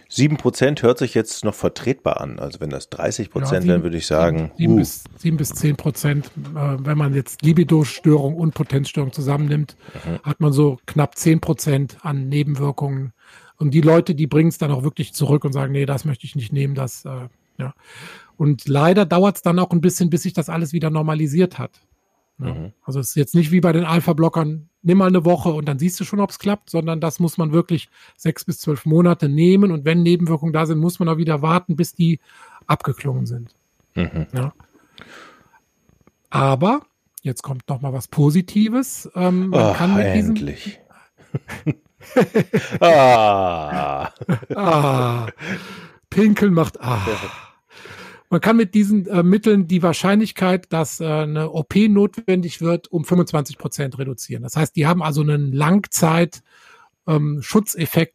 [0.09, 2.39] Sieben Prozent hört sich jetzt noch vertretbar an.
[2.39, 4.51] Also wenn das 30 Prozent ja, wären, würde ich sagen.
[4.57, 4.77] Sieben, uh.
[4.77, 10.19] bis, sieben bis zehn Prozent, äh, wenn man jetzt Libido-Störung und Potenzstörung zusammennimmt, mhm.
[10.23, 13.13] hat man so knapp zehn Prozent an Nebenwirkungen.
[13.57, 16.25] Und die Leute, die bringen es dann auch wirklich zurück und sagen, nee, das möchte
[16.25, 17.73] ich nicht nehmen, das, äh, ja.
[18.35, 21.81] Und leider dauert es dann auch ein bisschen, bis sich das alles wieder normalisiert hat.
[22.39, 22.53] Ja.
[22.53, 22.73] Mhm.
[22.83, 25.79] Also es ist jetzt nicht wie bei den Alpha-Blockern, nimm mal eine Woche und dann
[25.79, 29.29] siehst du schon, ob es klappt, sondern das muss man wirklich sechs bis zwölf Monate
[29.29, 32.19] nehmen und wenn Nebenwirkungen da sind, muss man auch wieder warten, bis die
[32.67, 33.53] abgeklungen sind.
[33.95, 34.27] Mhm.
[34.33, 34.53] Ja.
[36.29, 36.81] Aber
[37.21, 39.09] jetzt kommt noch mal was Positives.
[39.15, 40.79] Ähm, man oh, kann mit endlich.
[42.79, 44.09] ah.
[44.55, 45.27] ah.
[46.09, 46.99] Pinkeln macht ah.
[48.33, 53.05] Man kann mit diesen äh, Mitteln die Wahrscheinlichkeit, dass äh, eine OP notwendig wird, um
[53.05, 54.41] 25 Prozent reduzieren.
[54.41, 56.41] Das heißt, die haben also einen Langzeit
[57.05, 57.43] ähm,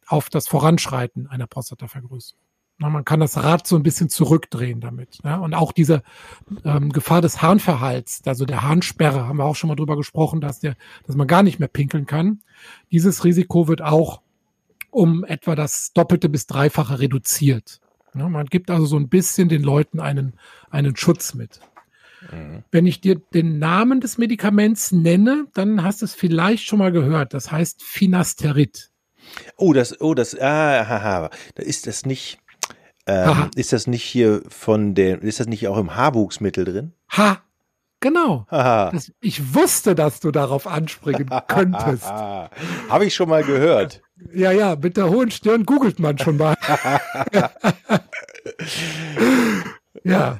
[0.07, 2.37] auf das Voranschreiten einer Prostatavergrößerung.
[2.79, 5.19] Na, man kann das Rad so ein bisschen zurückdrehen damit.
[5.23, 5.37] Ja?
[5.37, 6.03] Und auch diese
[6.65, 10.59] ähm, Gefahr des Harnverhalts, also der Harnsperre, haben wir auch schon mal drüber gesprochen, dass,
[10.59, 10.75] der,
[11.07, 12.41] dass man gar nicht mehr pinkeln kann.
[12.91, 14.19] Dieses Risiko wird auch
[14.91, 17.79] um etwa das Doppelte bis Dreifache reduziert.
[18.15, 20.33] Ja, man gibt also so ein bisschen den Leuten einen,
[20.69, 21.59] einen Schutz mit.
[22.31, 22.63] Mhm.
[22.71, 26.91] Wenn ich dir den Namen des Medikaments nenne, dann hast du es vielleicht schon mal
[26.91, 27.33] gehört.
[27.33, 28.91] Das heißt Finasterid.
[29.57, 32.39] Oh, das, oh, das, ah, haha, da ist das nicht,
[33.05, 36.93] ähm, ist das nicht hier von der, ist das nicht auch im Haarwuchsmittel drin?
[37.11, 37.41] Ha,
[37.99, 38.45] genau.
[38.49, 42.05] Das, ich wusste, dass du darauf anspringen könntest.
[42.05, 44.01] Habe ich schon mal gehört.
[44.33, 46.55] Ja, ja, mit der hohen Stirn googelt man schon mal.
[50.03, 50.39] ja.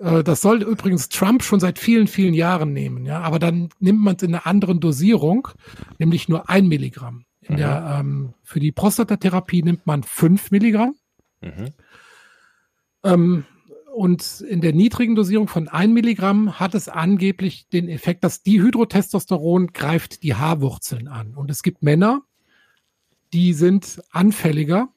[0.00, 3.20] Äh, das soll übrigens Trump schon seit vielen, vielen Jahren nehmen, ja.
[3.20, 5.48] Aber dann nimmt man es in einer anderen Dosierung,
[5.98, 7.24] nämlich nur ein Milligramm.
[7.40, 7.58] In mhm.
[7.58, 10.94] der, ähm, für die Prostatatherapie nimmt man fünf Milligramm.
[11.40, 11.70] Mhm.
[13.04, 13.44] Ähm,
[13.92, 19.68] und in der niedrigen Dosierung von ein Milligramm hat es angeblich den Effekt, dass Dihydrotestosteron
[19.68, 21.34] greift die Haarwurzeln an.
[21.34, 22.22] Und es gibt Männer,
[23.34, 24.88] die sind anfälliger.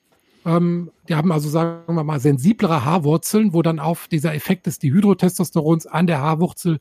[0.45, 4.79] Ähm, die haben also, sagen wir mal, sensiblere Haarwurzeln, wo dann auf dieser Effekt des
[4.79, 6.79] Dihydrotestosterons an der Haarwurzel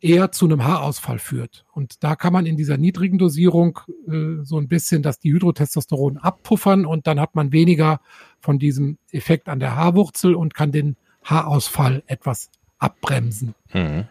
[0.00, 1.64] eher zu einem Haarausfall führt.
[1.72, 6.86] Und da kann man in dieser niedrigen Dosierung äh, so ein bisschen das Dihydrotestosteron abpuffern
[6.86, 8.00] und dann hat man weniger
[8.40, 13.54] von diesem Effekt an der Haarwurzel und kann den Haarausfall etwas abbremsen.
[13.72, 14.04] Mhm.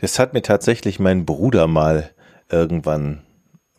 [0.00, 2.10] Das hat mir tatsächlich mein Bruder mal
[2.50, 3.22] irgendwann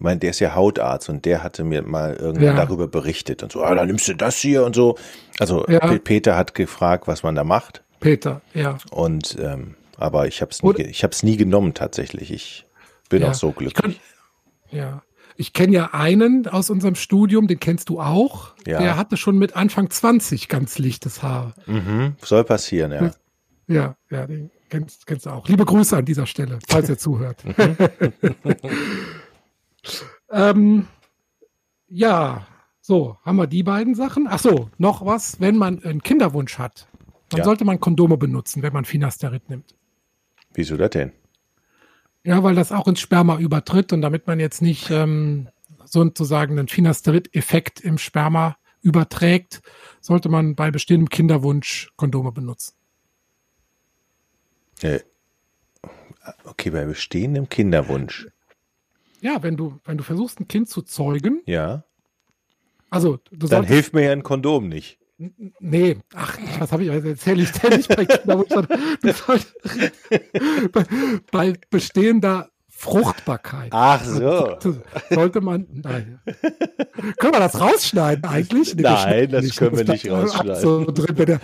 [0.01, 2.65] ich meine, der ist ja Hautarzt und der hatte mir mal irgendwann ja.
[2.65, 4.97] darüber berichtet und so, ah, dann nimmst du das hier und so.
[5.39, 5.79] Also ja.
[5.99, 7.83] Peter hat gefragt, was man da macht.
[7.99, 8.79] Peter, ja.
[8.89, 12.31] Und ähm, aber ich habe es nie, ich habe es nie genommen tatsächlich.
[12.31, 12.65] Ich
[13.09, 13.29] bin ja.
[13.29, 13.75] auch so glücklich.
[13.75, 15.03] Ich kann, ja,
[15.41, 18.53] ich kenne ja einen aus unserem Studium, den kennst du auch.
[18.67, 18.77] Ja.
[18.77, 21.55] Der hatte schon mit Anfang 20 ganz lichtes Haar.
[21.65, 22.15] Mhm.
[22.21, 23.11] Soll passieren, ja.
[23.67, 25.47] Ja, ja, den kennst, kennst du auch.
[25.47, 27.43] Liebe Grüße an dieser Stelle, falls er zuhört.
[27.57, 27.75] Mhm.
[30.31, 30.87] ähm,
[31.87, 32.45] ja,
[32.81, 34.27] so, haben wir die beiden Sachen.
[34.29, 36.87] Ach so, noch was, wenn man einen Kinderwunsch hat,
[37.29, 37.43] dann ja.
[37.45, 39.75] sollte man Kondome benutzen, wenn man Finasterid nimmt.
[40.53, 41.13] Wieso das denn?
[42.23, 45.49] Ja, weil das auch ins Sperma übertritt und damit man jetzt nicht ähm,
[45.85, 49.61] sozusagen einen Finasterid-Effekt im Sperma überträgt,
[49.99, 52.75] sollte man bei bestehendem Kinderwunsch Kondome benutzen.
[54.81, 54.99] Äh,
[56.45, 58.27] okay, bei bestehendem Kinderwunsch.
[59.21, 61.41] Ja, wenn du, wenn du versuchst, ein Kind zu zeugen.
[61.45, 61.85] Ja.
[62.89, 64.99] Also, du Dann hilft mir ja ein Kondom nicht.
[65.59, 68.67] Nee, ach, was habe ich, erzähle ich denn nicht bei Kinderwunsch?
[70.71, 70.83] bei,
[71.31, 73.67] bei bestehender Fruchtbarkeit.
[73.71, 74.57] Ach so.
[75.11, 76.19] Sollte man, nein.
[77.19, 78.73] Können wir das rausschneiden eigentlich?
[78.75, 79.57] Nee, nein, das nicht.
[79.57, 80.61] können wir nicht rausschneiden.
[80.61, 81.39] So drin,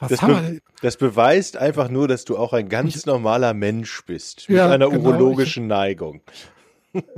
[0.00, 4.48] das, be das, beweist einfach nur, dass du auch ein ganz normaler Mensch bist.
[4.48, 6.22] Mit ja, einer genau, urologischen ich, Neigung.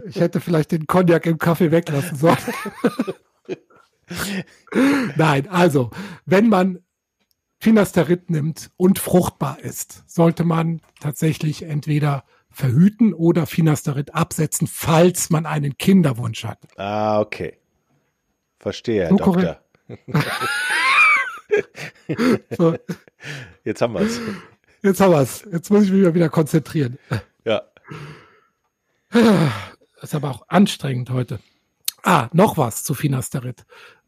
[0.06, 2.36] Ich hätte vielleicht den Cognac im Kaffee weglassen sollen.
[5.16, 5.90] Nein, also,
[6.26, 6.80] wenn man
[7.58, 15.46] Finasterid nimmt und fruchtbar ist, sollte man tatsächlich entweder verhüten oder Finasterid absetzen, falls man
[15.46, 16.58] einen Kinderwunsch hat.
[16.76, 17.58] Ah, okay.
[18.58, 19.60] Verstehe, Herr so Doktor.
[22.56, 22.76] so.
[23.64, 24.20] Jetzt haben wir es.
[24.82, 25.44] Jetzt haben wir es.
[25.50, 26.98] Jetzt muss ich mich mal wieder konzentrieren.
[27.44, 27.62] Ja.
[30.00, 31.38] Ist aber auch anstrengend heute.
[32.02, 33.64] Ah, noch was zu Finasterid,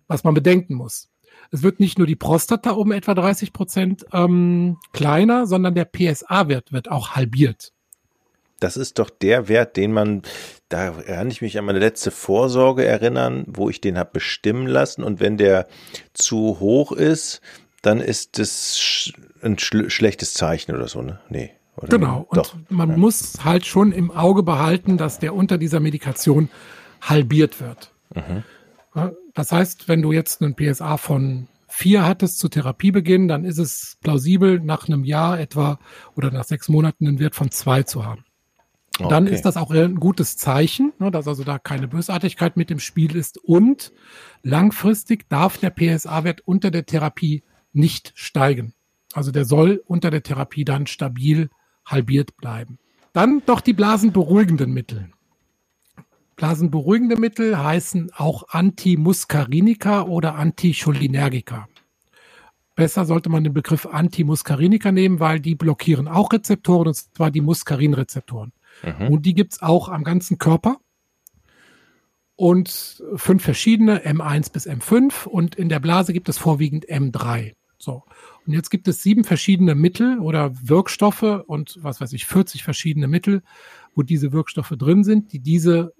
[0.08, 1.08] was man bedenken muss.
[1.50, 6.72] Es wird nicht nur die Prostata um etwa 30 Prozent ähm, kleiner, sondern der PSA-Wert
[6.72, 7.72] wird auch halbiert.
[8.60, 10.22] Das ist doch der Wert, den man,
[10.68, 15.02] da kann ich mich an meine letzte Vorsorge erinnern, wo ich den habe bestimmen lassen.
[15.02, 15.66] Und wenn der
[16.14, 17.40] zu hoch ist,
[17.82, 19.12] dann ist das
[19.42, 21.20] ein schlechtes Zeichen oder so, ne?
[21.28, 21.50] Nee.
[21.76, 22.26] Oder genau.
[22.28, 22.96] Und Doch, man ja.
[22.96, 26.48] muss halt schon im Auge behalten, dass der unter dieser Medikation
[27.02, 27.92] halbiert wird.
[28.14, 28.44] Mhm.
[29.34, 33.98] Das heißt, wenn du jetzt einen PSA von vier hattest zu Therapiebeginn, dann ist es
[34.00, 35.78] plausibel, nach einem Jahr etwa
[36.14, 38.24] oder nach sechs Monaten einen Wert von zwei zu haben.
[39.00, 39.08] Okay.
[39.08, 42.78] Dann ist das auch ein gutes Zeichen, ne, dass also da keine Bösartigkeit mit im
[42.78, 43.38] Spiel ist.
[43.38, 43.92] Und
[44.44, 47.42] langfristig darf der PSA-Wert unter der Therapie
[47.72, 48.72] nicht steigen.
[49.12, 51.50] Also der soll unter der Therapie dann stabil
[51.84, 52.78] halbiert bleiben.
[53.12, 55.10] Dann doch die blasenberuhigenden Mittel.
[56.36, 61.68] Blasenberuhigende Mittel heißen auch Antimuskarinika oder Anticholinergika.
[62.74, 67.40] besser sollte man den Begriff Antimuskarinika nehmen, weil die blockieren auch Rezeptoren, und zwar die
[67.40, 68.52] Muskarinrezeptoren.
[68.82, 69.08] Mhm.
[69.08, 70.78] Und die gibt's auch am ganzen Körper.
[72.36, 75.26] Und fünf verschiedene, M1 bis M5.
[75.26, 77.54] Und in der Blase gibt es vorwiegend M3.
[77.78, 78.02] So.
[78.46, 83.08] Und jetzt gibt es sieben verschiedene Mittel oder Wirkstoffe und was weiß ich, 40 verschiedene
[83.08, 83.42] Mittel,
[83.94, 85.92] wo diese Wirkstoffe drin sind, die diese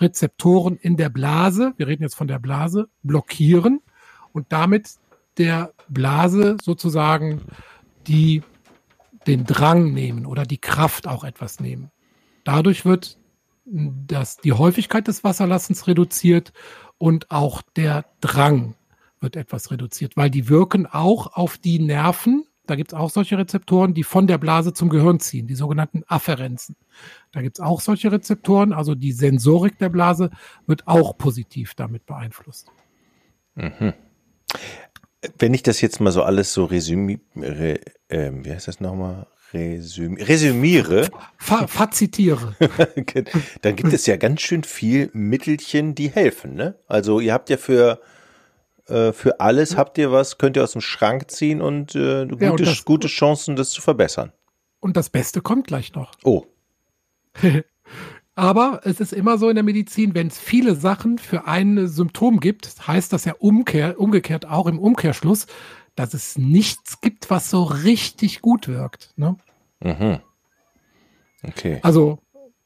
[0.00, 3.80] Rezeptoren in der Blase, wir reden jetzt von der Blase, blockieren
[4.32, 4.90] und damit
[5.38, 7.42] der Blase sozusagen
[8.06, 8.42] die,
[9.26, 11.90] den Drang nehmen oder die Kraft auch etwas nehmen.
[12.44, 13.18] Dadurch wird
[13.66, 16.52] das, die Häufigkeit des Wasserlassens reduziert
[16.98, 18.74] und auch der Drang
[19.20, 22.44] wird etwas reduziert, weil die wirken auch auf die Nerven.
[22.66, 26.02] Da gibt es auch solche Rezeptoren, die von der Blase zum Gehirn ziehen, die sogenannten
[26.06, 26.76] Afferenzen.
[27.32, 30.30] Da gibt es auch solche Rezeptoren, also die Sensorik der Blase
[30.66, 32.68] wird auch positiv damit beeinflusst.
[33.54, 33.94] Mhm.
[35.38, 39.26] Wenn ich das jetzt mal so alles so resümiere, äh, wie heißt das nochmal?
[39.52, 41.08] Resüm resümiere.
[41.38, 42.56] Fa fazitiere.
[43.62, 46.78] dann gibt es ja ganz schön viel Mittelchen, die helfen, ne?
[46.86, 48.00] Also ihr habt ja für,
[48.88, 52.44] äh, für alles habt ihr was, könnt ihr aus dem Schrank ziehen und äh, gute,
[52.44, 54.32] ja, und das, gute Chancen, das zu verbessern.
[54.80, 56.12] Und das Beste kommt gleich noch.
[56.24, 56.44] Oh.
[58.34, 62.38] Aber es ist immer so in der Medizin, wenn es viele Sachen für ein Symptom
[62.38, 65.46] gibt, heißt das ja umkehr, umgekehrt auch im Umkehrschluss,
[65.94, 69.14] dass es nichts gibt, was so richtig gut wirkt.
[69.16, 69.36] Ne?
[69.80, 70.20] Mhm.
[71.42, 71.78] Okay.
[71.82, 72.18] Also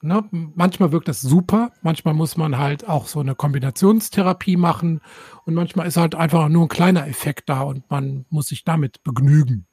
[0.02, 5.00] ne, manchmal wirkt das super, manchmal muss man halt auch so eine Kombinationstherapie machen
[5.44, 9.02] und manchmal ist halt einfach nur ein kleiner Effekt da und man muss sich damit
[9.02, 9.66] begnügen.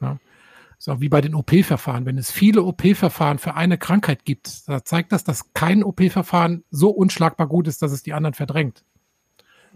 [0.00, 0.18] Ne?
[0.78, 2.04] So wie bei den OP-Verfahren.
[2.04, 6.90] Wenn es viele OP-Verfahren für eine Krankheit gibt, da zeigt das, dass kein OP-Verfahren so
[6.90, 8.84] unschlagbar gut ist, dass es die anderen verdrängt.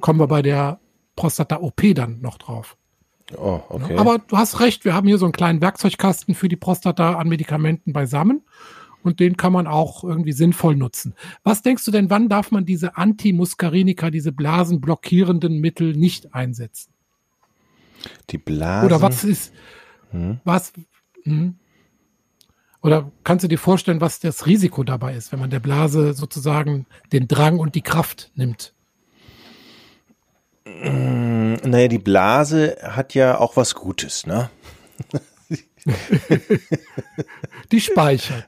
[0.01, 0.81] Kommen wir bei der
[1.17, 2.77] Prostata-OP dann noch drauf.
[3.37, 3.97] Oh, okay.
[3.97, 7.29] Aber du hast recht, wir haben hier so einen kleinen Werkzeugkasten für die Prostata an
[7.29, 8.43] Medikamenten beisammen
[9.03, 11.15] und den kann man auch irgendwie sinnvoll nutzen.
[11.43, 16.93] Was denkst du denn, wann darf man diese Antimuskarinika, diese blasenblockierenden Mittel nicht einsetzen?
[18.31, 18.87] Die Blasen.
[18.87, 19.53] Oder was ist,
[20.11, 20.41] hm?
[20.45, 20.73] was,
[21.25, 21.57] hm?
[22.81, 26.87] Oder kannst du dir vorstellen, was das Risiko dabei ist, wenn man der Blase sozusagen
[27.13, 28.73] den Drang und die Kraft nimmt?
[30.65, 34.51] Mm, naja, die Blase hat ja auch was Gutes, ne?
[37.73, 38.47] die speichert.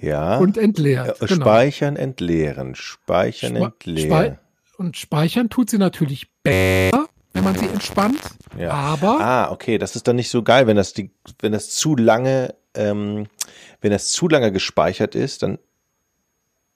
[0.00, 0.38] Ja.
[0.38, 1.18] Und entleert.
[1.20, 1.44] Genau.
[1.44, 2.74] Speichern, entleeren.
[2.74, 4.10] Speichern, Spe entleeren.
[4.10, 4.38] Spe
[4.76, 8.20] und speichern tut sie natürlich besser, wenn man sie entspannt.
[8.58, 8.70] Ja.
[8.70, 9.20] Aber.
[9.20, 12.54] Ah, okay, das ist dann nicht so geil, wenn das die, wenn das zu lange,
[12.74, 13.26] ähm,
[13.80, 15.58] wenn das zu lange gespeichert ist, dann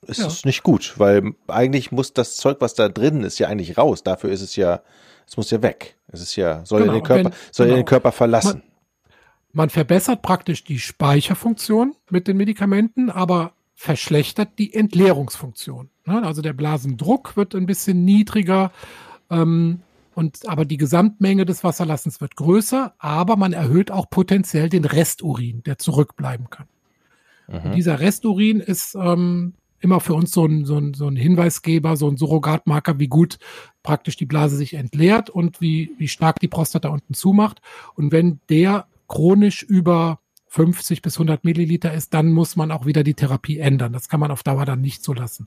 [0.06, 0.48] ist es ja.
[0.48, 4.04] nicht gut, weil eigentlich muss das Zeug, was da drin ist, ja eigentlich raus.
[4.04, 4.82] Dafür ist es ja,
[5.26, 5.96] es muss ja weg.
[6.10, 7.76] Es ist ja, soll genau, ja den Körper, wenn, soll genau.
[7.76, 8.62] ja den Körper verlassen.
[8.62, 8.67] Man,
[9.58, 15.90] man verbessert praktisch die Speicherfunktion mit den Medikamenten, aber verschlechtert die Entleerungsfunktion.
[16.06, 16.22] Ne?
[16.22, 18.70] Also der Blasendruck wird ein bisschen niedriger
[19.30, 19.80] ähm,
[20.14, 25.64] und aber die Gesamtmenge des Wasserlassens wird größer, aber man erhöht auch potenziell den Resturin,
[25.64, 26.66] der zurückbleiben kann.
[27.48, 27.72] Mhm.
[27.72, 32.08] Dieser Resturin ist ähm, immer für uns so ein, so, ein, so ein Hinweisgeber, so
[32.08, 33.40] ein Surrogatmarker, wie gut
[33.82, 37.60] praktisch die Blase sich entleert und wie, wie stark die Prostata unten zumacht.
[37.96, 43.04] Und wenn der chronisch über 50 bis 100 Milliliter ist, dann muss man auch wieder
[43.04, 43.92] die Therapie ändern.
[43.92, 45.46] Das kann man auf Dauer dann nicht so lassen.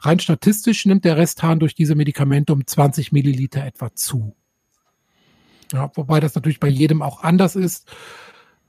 [0.00, 4.34] Rein statistisch nimmt der Resthahn durch diese Medikamente um 20 Milliliter etwa zu.
[5.72, 7.92] Ja, wobei das natürlich bei jedem auch anders ist.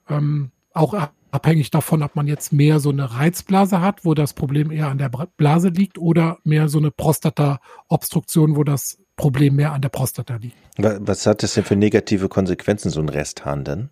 [0.09, 0.93] Ähm, auch
[1.31, 4.97] abhängig davon, ob man jetzt mehr so eine Reizblase hat, wo das Problem eher an
[4.97, 10.35] der Blase liegt, oder mehr so eine Prostata-Obstruktion, wo das Problem mehr an der Prostata
[10.37, 10.57] liegt.
[10.77, 13.89] Was hat das denn für negative Konsequenzen, so ein Resthahn denn?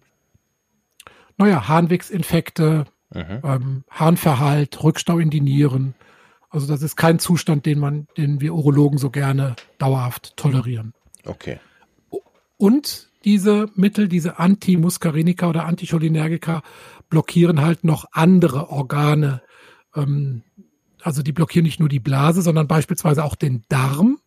[1.38, 3.42] Naja, Harnwegsinfekte, mhm.
[3.44, 5.96] ähm, Harnverhalt, Rückstau in die Nieren.
[6.50, 10.94] Also das ist kein Zustand, den man, den wir Urologen so gerne dauerhaft tolerieren.
[11.26, 11.60] Okay.
[12.58, 16.64] Und diese Mittel, diese Antimuskarinika oder Anticholinergika
[17.10, 19.42] blockieren halt noch andere Organe.
[19.96, 20.44] Ähm,
[21.04, 24.20] also die blockieren nicht nur die Blase, sondern beispielsweise auch den Darm.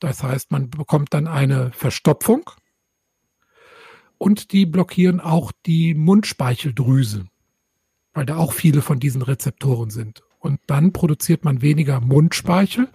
[0.00, 2.50] Das heißt, man bekommt dann eine Verstopfung
[4.20, 7.24] und die blockieren auch die Mundspeicheldrüse,
[8.12, 10.22] weil da auch viele von diesen Rezeptoren sind.
[10.38, 12.88] Und dann produziert man weniger Mundspeichel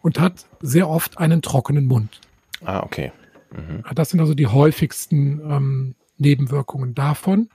[0.00, 2.20] und hat sehr oft einen trockenen Mund.
[2.64, 3.12] Ah, okay.
[3.52, 3.84] Mhm.
[3.94, 7.50] Das sind also die häufigsten ähm, Nebenwirkungen davon.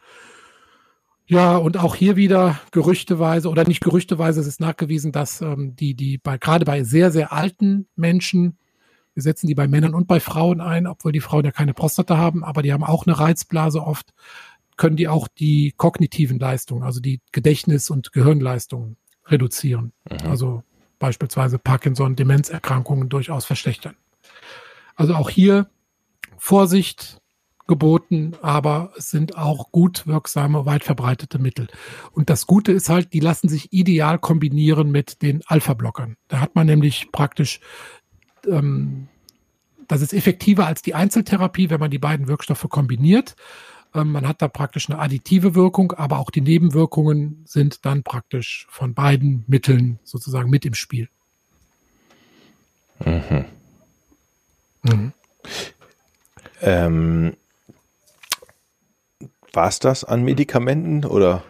[1.26, 5.96] Ja, und auch hier wieder gerüchteweise oder nicht gerüchteweise, es ist nachgewiesen, dass ähm, die,
[5.96, 8.60] die bei, gerade bei sehr, sehr alten Menschen
[9.16, 12.18] Wir setzen die bei Männern und bei Frauen ein, obwohl die Frauen ja keine Prostata
[12.18, 14.14] haben, aber die haben auch eine Reizblase oft,
[14.78, 19.94] können die auch die kognitiven Leistungen, also die Gedächtnis- und Gehirnleistungen reduzieren.
[20.10, 20.30] Mhm.
[20.30, 20.64] Also
[21.00, 23.96] beispielsweise Parkinson, Demenzerkrankungen durchaus verschlechtern.
[24.96, 25.70] Also auch hier
[26.38, 27.22] Vorsicht
[27.68, 31.68] geboten, aber es sind auch gut wirksame, weit verbreitete Mittel.
[32.12, 36.18] Und das Gute ist halt, die lassen sich ideal kombinieren mit den Alpha-Blockern.
[36.28, 37.60] Da hat man nämlich praktisch,
[38.48, 39.08] ähm,
[39.88, 43.36] das ist effektiver als die Einzeltherapie, wenn man die beiden Wirkstoffe kombiniert.
[43.94, 48.68] Ähm, man hat da praktisch eine additive Wirkung, aber auch die Nebenwirkungen sind dann praktisch
[48.70, 51.10] von beiden Mitteln sozusagen mit im Spiel.
[53.04, 53.46] Mhm.
[54.84, 55.14] Mhm.
[56.62, 57.38] Ähm,
[59.54, 61.44] war es das an Medikamenten oder?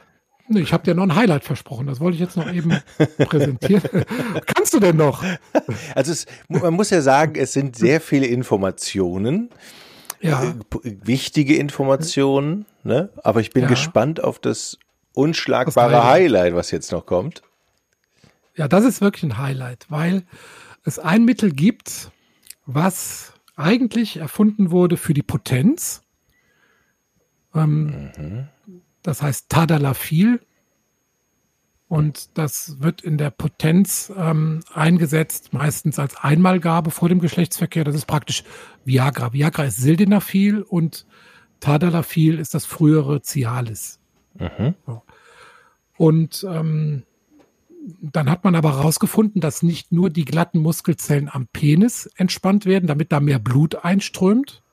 [0.49, 1.87] Ich habe dir noch ein Highlight versprochen.
[1.87, 2.77] Das wollte ich jetzt noch eben
[3.17, 4.05] präsentieren.
[4.45, 5.23] Kannst du denn noch?
[5.95, 9.49] Also es, man muss ja sagen, es sind sehr viele Informationen.
[10.21, 10.43] Ja.
[10.43, 13.09] Äh, wichtige Informationen, ne?
[13.23, 13.69] Aber ich bin ja.
[13.69, 14.77] gespannt auf das
[15.13, 16.23] unschlagbare das Highlight.
[16.23, 17.41] Highlight, was jetzt noch kommt.
[18.55, 20.23] Ja, das ist wirklich ein Highlight, weil
[20.83, 22.11] es ein Mittel gibt,
[22.65, 26.01] was eigentlich erfunden wurde für die Potenz.
[27.53, 28.47] Ähm, mhm.
[29.05, 30.41] Das heißt Tadalafil.
[31.87, 37.83] Und das wird in der Potenz ähm, eingesetzt, meistens als Einmalgabe vor dem Geschlechtsverkehr.
[37.83, 38.43] Das ist praktisch
[38.83, 39.33] Viagra.
[39.33, 41.05] Viagra ist Sildenafil und
[41.59, 43.99] Tadalafil ist das frühere Cialis.
[44.33, 44.73] Mhm.
[44.87, 45.03] So.
[45.97, 47.03] Und ähm,
[48.01, 52.87] dann hat man aber herausgefunden, dass nicht nur die glatten Muskelzellen am Penis entspannt werden,
[52.87, 54.63] damit da mehr Blut einströmt,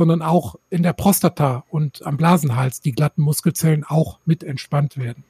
[0.00, 5.24] sondern auch in der Prostata und am Blasenhals die glatten Muskelzellen auch mit entspannt werden.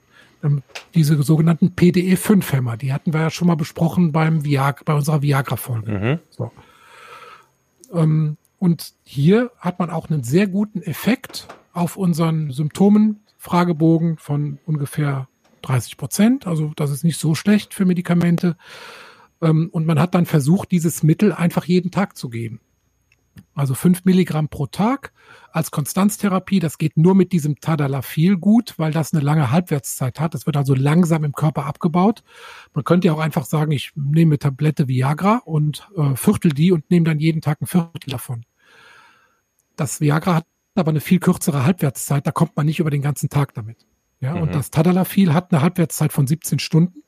[0.45, 0.63] Ähm,
[0.95, 5.91] diese sogenannten PDE5-Hämmer, die hatten wir ja schon mal besprochen beim Viagra, bei unserer Viagra-Folge.
[5.91, 6.19] Mhm.
[6.31, 6.53] So.
[7.93, 14.61] Ähm, und hier hat man auch einen sehr guten Effekt auf unseren Symptomen, Fragebogen von
[14.67, 15.27] ungefähr
[15.63, 16.47] 30 Prozent.
[16.47, 18.57] Also das ist nicht so schlecht für Medikamente.
[19.43, 22.61] Ähm, und man hat dann versucht, dieses Mittel einfach jeden Tag zu geben.
[23.55, 25.13] Also fünf Milligramm pro Tag
[25.53, 26.61] als Konstanztherapie.
[26.61, 30.35] Das geht nur mit diesem Tadalafil gut, weil das eine lange Halbwertszeit hat.
[30.35, 32.23] Das wird also langsam im Körper abgebaut.
[32.75, 36.73] Man könnte ja auch einfach sagen, ich nehme eine Tablette Viagra und äh, viertel die
[36.73, 38.45] und nehme dann jeden Tag ein Viertel davon.
[39.77, 42.27] Das Viagra hat aber eine viel kürzere Halbwertszeit.
[42.27, 43.87] Da kommt man nicht über den ganzen Tag damit.
[44.21, 44.43] Ja, mhm.
[44.43, 47.03] und das Tadalafil hat eine Halbwertszeit von 17 Stunden.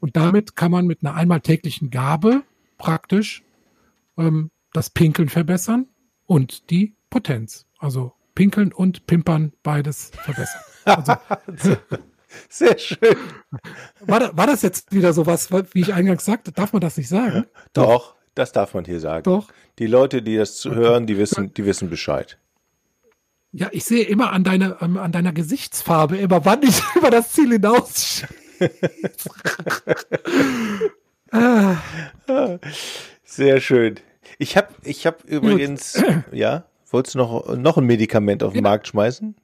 [0.00, 2.42] Und damit kann man mit einer einmal täglichen Gabe
[2.78, 3.42] praktisch
[4.18, 5.88] ähm, das Pinkeln verbessern
[6.26, 7.64] und die Potenz.
[7.78, 10.60] Also Pinkeln und Pimpern beides verbessern.
[10.84, 11.76] Also,
[12.48, 13.16] Sehr schön.
[14.00, 16.50] War, da, war das jetzt wieder so was, wie ich eingangs sagte?
[16.50, 17.46] Darf man das nicht sagen?
[17.72, 19.22] Doch, das darf man hier sagen.
[19.22, 19.48] Doch.
[19.78, 22.38] Die Leute, die das hören, die wissen, die wissen Bescheid.
[23.52, 27.32] Ja, ich sehe immer an, deine, ähm, an deiner Gesichtsfarbe, immer wann ich über das
[27.32, 28.24] Ziel hinaus.
[31.30, 31.76] ah.
[33.22, 34.00] Sehr schön.
[34.38, 38.70] Ich habe ich hab übrigens, ja, wolltest du noch, noch ein Medikament auf den ja.
[38.70, 39.34] Markt schmeißen?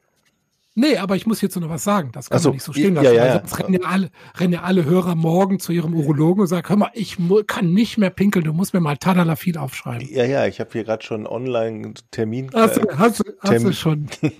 [0.77, 2.11] Nee, aber ich muss hierzu noch was sagen.
[2.13, 3.07] Das kann so, man nicht so stehen lassen.
[3.07, 6.47] Ja, ja, sonst rennen ja, alle, rennen ja alle Hörer morgen zu ihrem Urologen und
[6.47, 7.19] sagen, hör mal, ich
[7.49, 10.09] kann nicht mehr pinkeln, du musst mir mal Tadalafil aufschreiben.
[10.09, 12.53] Ja, ja, ich habe hier gerade schon Online-Termin.
[12.55, 14.07] Hast, äh, hast, hast du schon.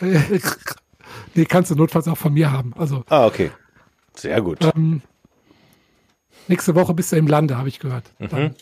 [1.34, 2.74] nee, kannst du notfalls auch von mir haben.
[2.76, 3.50] Also, ah, okay.
[4.14, 4.58] Sehr gut.
[4.74, 5.00] Ähm,
[6.48, 8.12] nächste Woche bist du im Lande, habe ich gehört.
[8.18, 8.28] Mhm.
[8.28, 8.54] Dann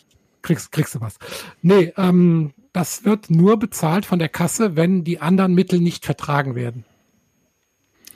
[0.46, 1.18] kriegst, kriegst du was.
[1.60, 6.54] Nee, ähm, das wird nur bezahlt von der Kasse, wenn die anderen Mittel nicht vertragen
[6.54, 6.84] werden.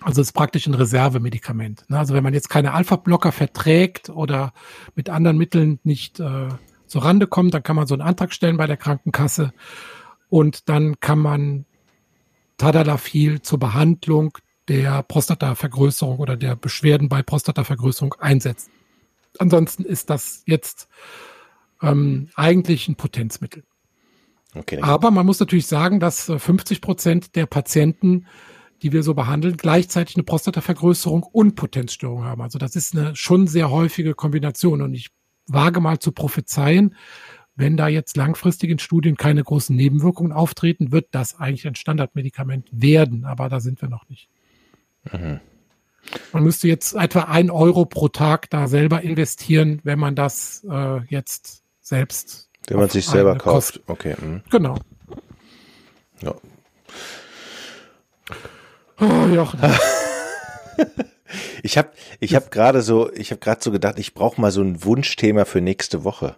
[0.01, 1.85] Also es ist praktisch ein Reservemedikament.
[1.89, 1.99] Ne?
[1.99, 4.53] Also wenn man jetzt keine Alpha-Blocker verträgt oder
[4.95, 6.49] mit anderen Mitteln nicht äh,
[6.87, 9.53] zur Rande kommt, dann kann man so einen Antrag stellen bei der Krankenkasse
[10.28, 11.66] und dann kann man
[12.57, 18.70] Tadalafil zur Behandlung der Prostatavergrößerung oder der Beschwerden bei Prostatavergrößerung einsetzen.
[19.39, 20.89] Ansonsten ist das jetzt
[21.83, 23.64] ähm, eigentlich ein Potenzmittel.
[24.55, 24.81] Okay.
[24.83, 28.26] Aber man muss natürlich sagen, dass 50 äh, Prozent der Patienten
[28.83, 32.41] die wir so behandeln, gleichzeitig eine Prostatavergrößerung und Potenzstörung haben.
[32.43, 34.81] Also das ist eine schon sehr häufige Kombination.
[34.83, 35.11] Und ich
[35.47, 36.95] wage mal zu prophezeien,
[37.57, 42.68] wenn da jetzt langfristig in Studien keine großen Nebenwirkungen auftreten, wird das eigentlich ein Standardmedikament
[42.72, 43.24] werden.
[43.24, 44.28] Aber da sind wir noch nicht.
[45.12, 45.41] Mhm.
[46.33, 51.01] Man müsste jetzt etwa ein Euro pro Tag da selber investieren, wenn man das äh,
[51.09, 51.59] jetzt
[51.91, 52.49] selbst.
[52.68, 53.74] Wenn man sich selber kauft.
[53.74, 54.14] Kost okay.
[54.20, 54.43] Mhm.
[54.51, 54.76] Genau.
[56.22, 56.34] Ja,
[59.01, 59.61] Oh, Jochen.
[61.62, 64.62] ich habe ich hab gerade so, ich habe gerade so gedacht, ich brauche mal so
[64.62, 66.36] ein Wunschthema für nächste Woche.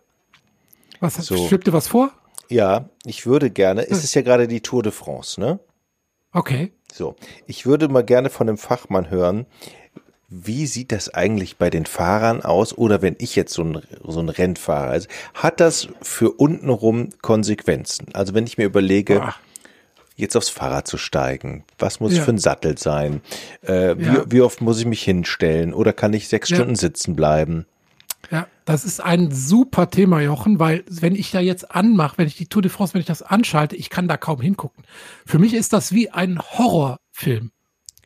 [1.00, 1.48] Was So.
[1.48, 2.12] schwebt dir was vor?
[2.48, 5.58] Ja, ich würde gerne, es ist ja gerade die Tour de France, ne?
[6.32, 6.72] Okay.
[6.92, 9.46] So, ich würde mal gerne von einem Fachmann hören,
[10.34, 14.18] wie sieht das eigentlich bei den Fahrern aus oder wenn ich jetzt so ein, so
[14.20, 14.88] ein Rennen fahre?
[14.90, 18.06] Also hat das für untenrum Konsequenzen?
[18.14, 19.34] Also wenn ich mir überlege, Ah.
[20.16, 22.22] jetzt aufs Fahrrad zu steigen, was muss Ja.
[22.22, 23.20] für ein Sattel sein?
[23.60, 24.24] Äh, wie, Ja.
[24.26, 26.56] wie oft muss ich mich hinstellen oder kann ich sechs Ja.
[26.56, 27.66] Stunden sitzen bleiben?
[28.30, 32.36] Ja, das ist ein super Thema, Jochen, weil wenn ich da jetzt anmache, wenn ich
[32.36, 34.84] die Tour de France, wenn ich das anschalte, ich kann da kaum hingucken.
[35.26, 37.50] Für mich ist das wie ein Horrorfilm.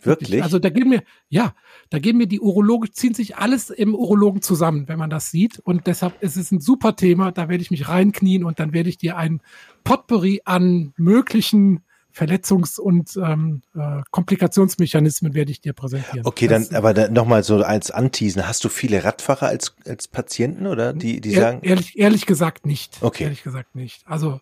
[0.06, 0.42] Wirklich?
[0.42, 1.54] Also da gehen mir, ja,
[1.90, 5.58] da gehen mir die Urologen, ziehen sich alles im Urologen zusammen, wenn man das sieht.
[5.58, 7.32] Und deshalb ist es ein super Thema.
[7.32, 9.40] Da werde ich mich reinknien und dann werde ich dir ein
[9.84, 11.80] Potpourri an möglichen
[12.14, 16.24] Verletzungs- und ähm, äh, Komplikationsmechanismen werde ich dir präsentieren.
[16.26, 18.48] Okay, Das- dann aber dann nochmal so als Anteasen.
[18.48, 22.64] Hast du viele Radfahrer als, als Patienten oder die, die ehr- sagen, ehrlich, ehrlich gesagt
[22.64, 22.96] nicht.
[23.02, 23.24] Okay.
[23.24, 24.00] Ehrlich gesagt nicht.
[24.06, 24.40] Also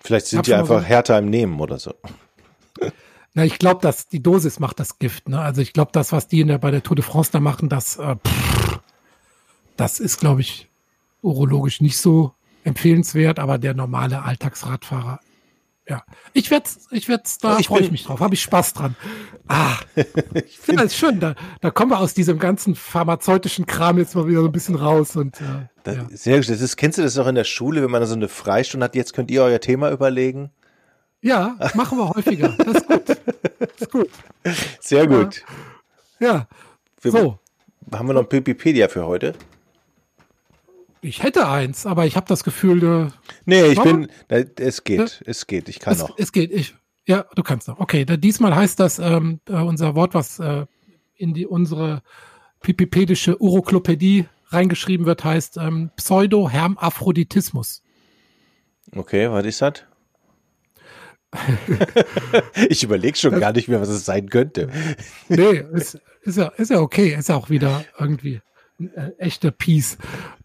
[0.00, 1.94] vielleicht sind die einfach so- härter im Nehmen oder so?
[3.36, 5.28] Na, ich glaube, dass die Dosis macht das Gift.
[5.28, 5.38] Ne?
[5.38, 7.68] Also ich glaube, das, was die in der, bei der Tour de France da machen,
[7.68, 8.80] das, äh, pff,
[9.76, 10.70] das ist, glaube ich,
[11.20, 12.32] urologisch nicht so
[12.64, 15.20] empfehlenswert, aber der normale Alltagsradfahrer,
[15.86, 16.02] ja.
[16.32, 18.96] Ich werde, ich werde, da Ich freue ich mich drauf, habe ich Spaß dran.
[19.48, 19.76] Ah,
[20.66, 21.20] ja, ist schön.
[21.20, 24.76] Da, da kommen wir aus diesem ganzen pharmazeutischen Kram jetzt mal wieder so ein bisschen
[24.76, 26.06] raus und äh, Das, ja.
[26.10, 26.48] Sehr gut.
[26.48, 28.94] Das ist, kennst du das noch in der Schule, wenn man so eine Freistunde hat?
[28.94, 30.50] Jetzt könnt ihr euer Thema überlegen.
[31.22, 32.48] Ja, machen wir häufiger.
[32.58, 33.08] Das ist gut.
[33.62, 34.10] Das ist gut.
[34.80, 35.42] Sehr gut.
[36.20, 36.46] Ja.
[37.00, 37.38] Wir- So.
[37.92, 39.34] Haben wir noch ein Pipipedia für heute?
[41.02, 43.10] Ich hätte eins, aber ich habe das Gefühl, äh,
[43.44, 46.18] Nee, ich bin, es geht, es geht, ich kann es, noch.
[46.18, 46.50] es geht.
[46.52, 46.74] Ich,
[47.06, 47.78] ja, du kannst noch.
[47.78, 50.66] Okay, diesmal heißt das ähm, äh, unser Wort, was äh,
[51.14, 52.02] in die unsere
[52.60, 57.82] pipipädische Uroklopädie reingeschrieben wird, heißt ähm, Pseudo-Hermaphroditismus.
[58.96, 59.84] Okay, was ist das?
[62.68, 64.68] ich überlege schon gar nicht mehr, was es sein könnte.
[65.28, 67.14] Nee, ist, ist, ja, ist ja okay.
[67.14, 68.40] Ist ja auch wieder irgendwie
[68.78, 69.98] ein äh, echter Peace.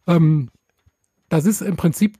[0.07, 0.49] Ähm,
[1.29, 2.17] das ist im Prinzip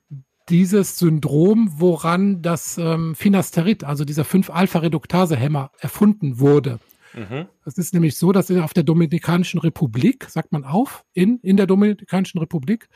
[0.50, 6.80] dieses Syndrom, woran das ähm, Finasterid, also dieser 5-Alpha-Reduktase-Hämmer, erfunden wurde.
[7.14, 7.48] Mhm.
[7.66, 11.68] Es ist nämlich so, dass auf der Dominikanischen Republik, sagt man auf, in, in der
[11.68, 12.88] Dominikanischen Republik,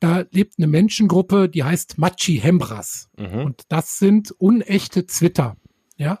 [0.00, 3.10] da lebt eine Menschengruppe, die heißt Machi-Hembras.
[3.16, 3.44] Mhm.
[3.44, 5.56] Und das sind unechte Zwitter.
[5.96, 6.20] Ja.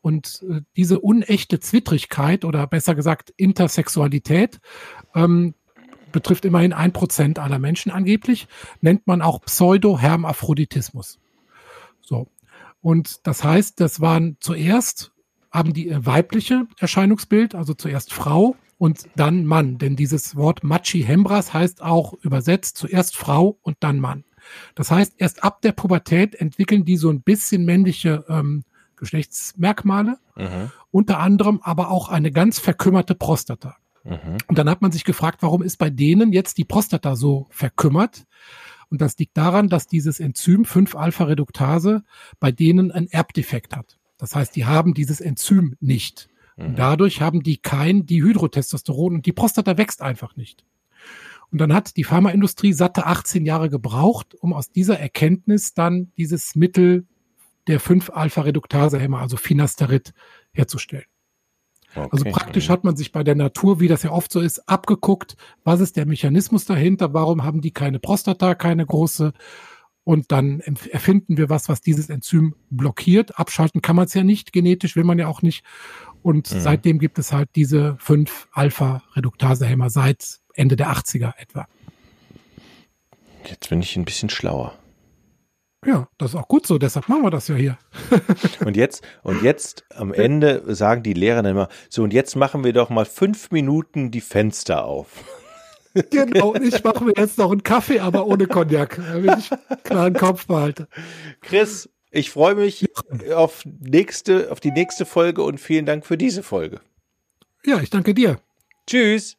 [0.00, 4.60] Und äh, diese unechte Zwittrigkeit oder besser gesagt Intersexualität
[5.14, 5.54] ähm,
[6.12, 8.48] betrifft immerhin ein Prozent aller Menschen angeblich,
[8.80, 11.18] nennt man auch Pseudo-Hermaphroditismus.
[12.00, 12.28] So.
[12.80, 15.12] Und das heißt, das waren zuerst,
[15.50, 19.78] haben die äh, weibliche Erscheinungsbild, also zuerst Frau und dann Mann.
[19.78, 24.24] Denn dieses Wort Machi Hembras heißt auch übersetzt zuerst Frau und dann Mann.
[24.74, 28.62] Das heißt, erst ab der Pubertät entwickeln die so ein bisschen männliche ähm,
[28.96, 30.70] Geschlechtsmerkmale, Mhm.
[30.90, 33.76] unter anderem aber auch eine ganz verkümmerte Prostata.
[34.04, 34.38] Mhm.
[34.46, 38.24] Und dann hat man sich gefragt, warum ist bei denen jetzt die Prostata so verkümmert?
[38.88, 42.04] Und das liegt daran, dass dieses Enzym 5-Alpha-Reduktase
[42.40, 43.98] bei denen ein Erbdefekt hat.
[44.16, 46.28] Das heißt, die haben dieses Enzym nicht.
[46.66, 50.64] Und dadurch haben die kein Dihydrotestosteron und die Prostata wächst einfach nicht.
[51.50, 56.54] Und dann hat die Pharmaindustrie satte 18 Jahre gebraucht, um aus dieser Erkenntnis dann dieses
[56.56, 57.06] Mittel
[57.68, 60.12] der 5-Alpha-Reduktase-Hämmer, also Finasterid,
[60.52, 61.04] herzustellen.
[61.94, 62.32] Also Okay.
[62.32, 65.80] praktisch hat man sich bei der Natur, wie das ja oft so ist, abgeguckt, was
[65.80, 69.32] ist der Mechanismus dahinter, warum haben die keine Prostata, keine große
[70.08, 73.38] und dann erfinden wir was, was dieses Enzym blockiert.
[73.38, 75.64] Abschalten kann man es ja nicht, genetisch will man ja auch nicht.
[76.22, 76.60] Und Mhm.
[76.60, 81.66] seitdem gibt es halt diese fünf Alpha-Reduktase-Hämmer seit Ende der 80er etwa.
[83.44, 84.74] Jetzt bin ich ein bisschen schlauer.
[85.86, 87.78] Ja, das ist auch gut so, deshalb machen wir das ja hier.
[88.64, 92.64] Und jetzt, und jetzt am Ende sagen die Lehrer dann immer, so und jetzt machen
[92.64, 95.08] wir doch mal fünf Minuten die Fenster auf.
[96.10, 99.50] Genau, und ich mache mir jetzt noch einen Kaffee, aber ohne Cognac, damit ich
[99.82, 100.86] klaren Kopf behalte.
[101.40, 102.88] Chris, ich freue mich
[103.34, 106.80] auf nächste, auf die nächste Folge und vielen Dank für diese Folge.
[107.64, 108.40] Ja, ich danke dir.
[108.86, 109.36] Tschüss.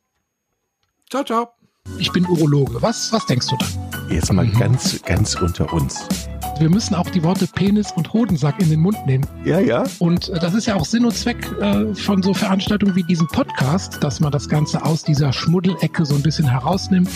[1.09, 1.49] Ciao, ciao.
[1.97, 2.82] Ich bin Urologe.
[2.82, 3.65] Was, was denkst du da?
[4.13, 6.07] Jetzt mal ganz, ganz unter uns.
[6.59, 9.26] Wir müssen auch die Worte Penis und Hodensack in den Mund nehmen.
[9.45, 9.86] Ja, ja.
[9.99, 13.28] Und äh, das ist ja auch Sinn und Zweck äh, von so Veranstaltungen wie diesem
[13.28, 17.09] Podcast, dass man das Ganze aus dieser Schmuddelecke so ein bisschen herausnimmt.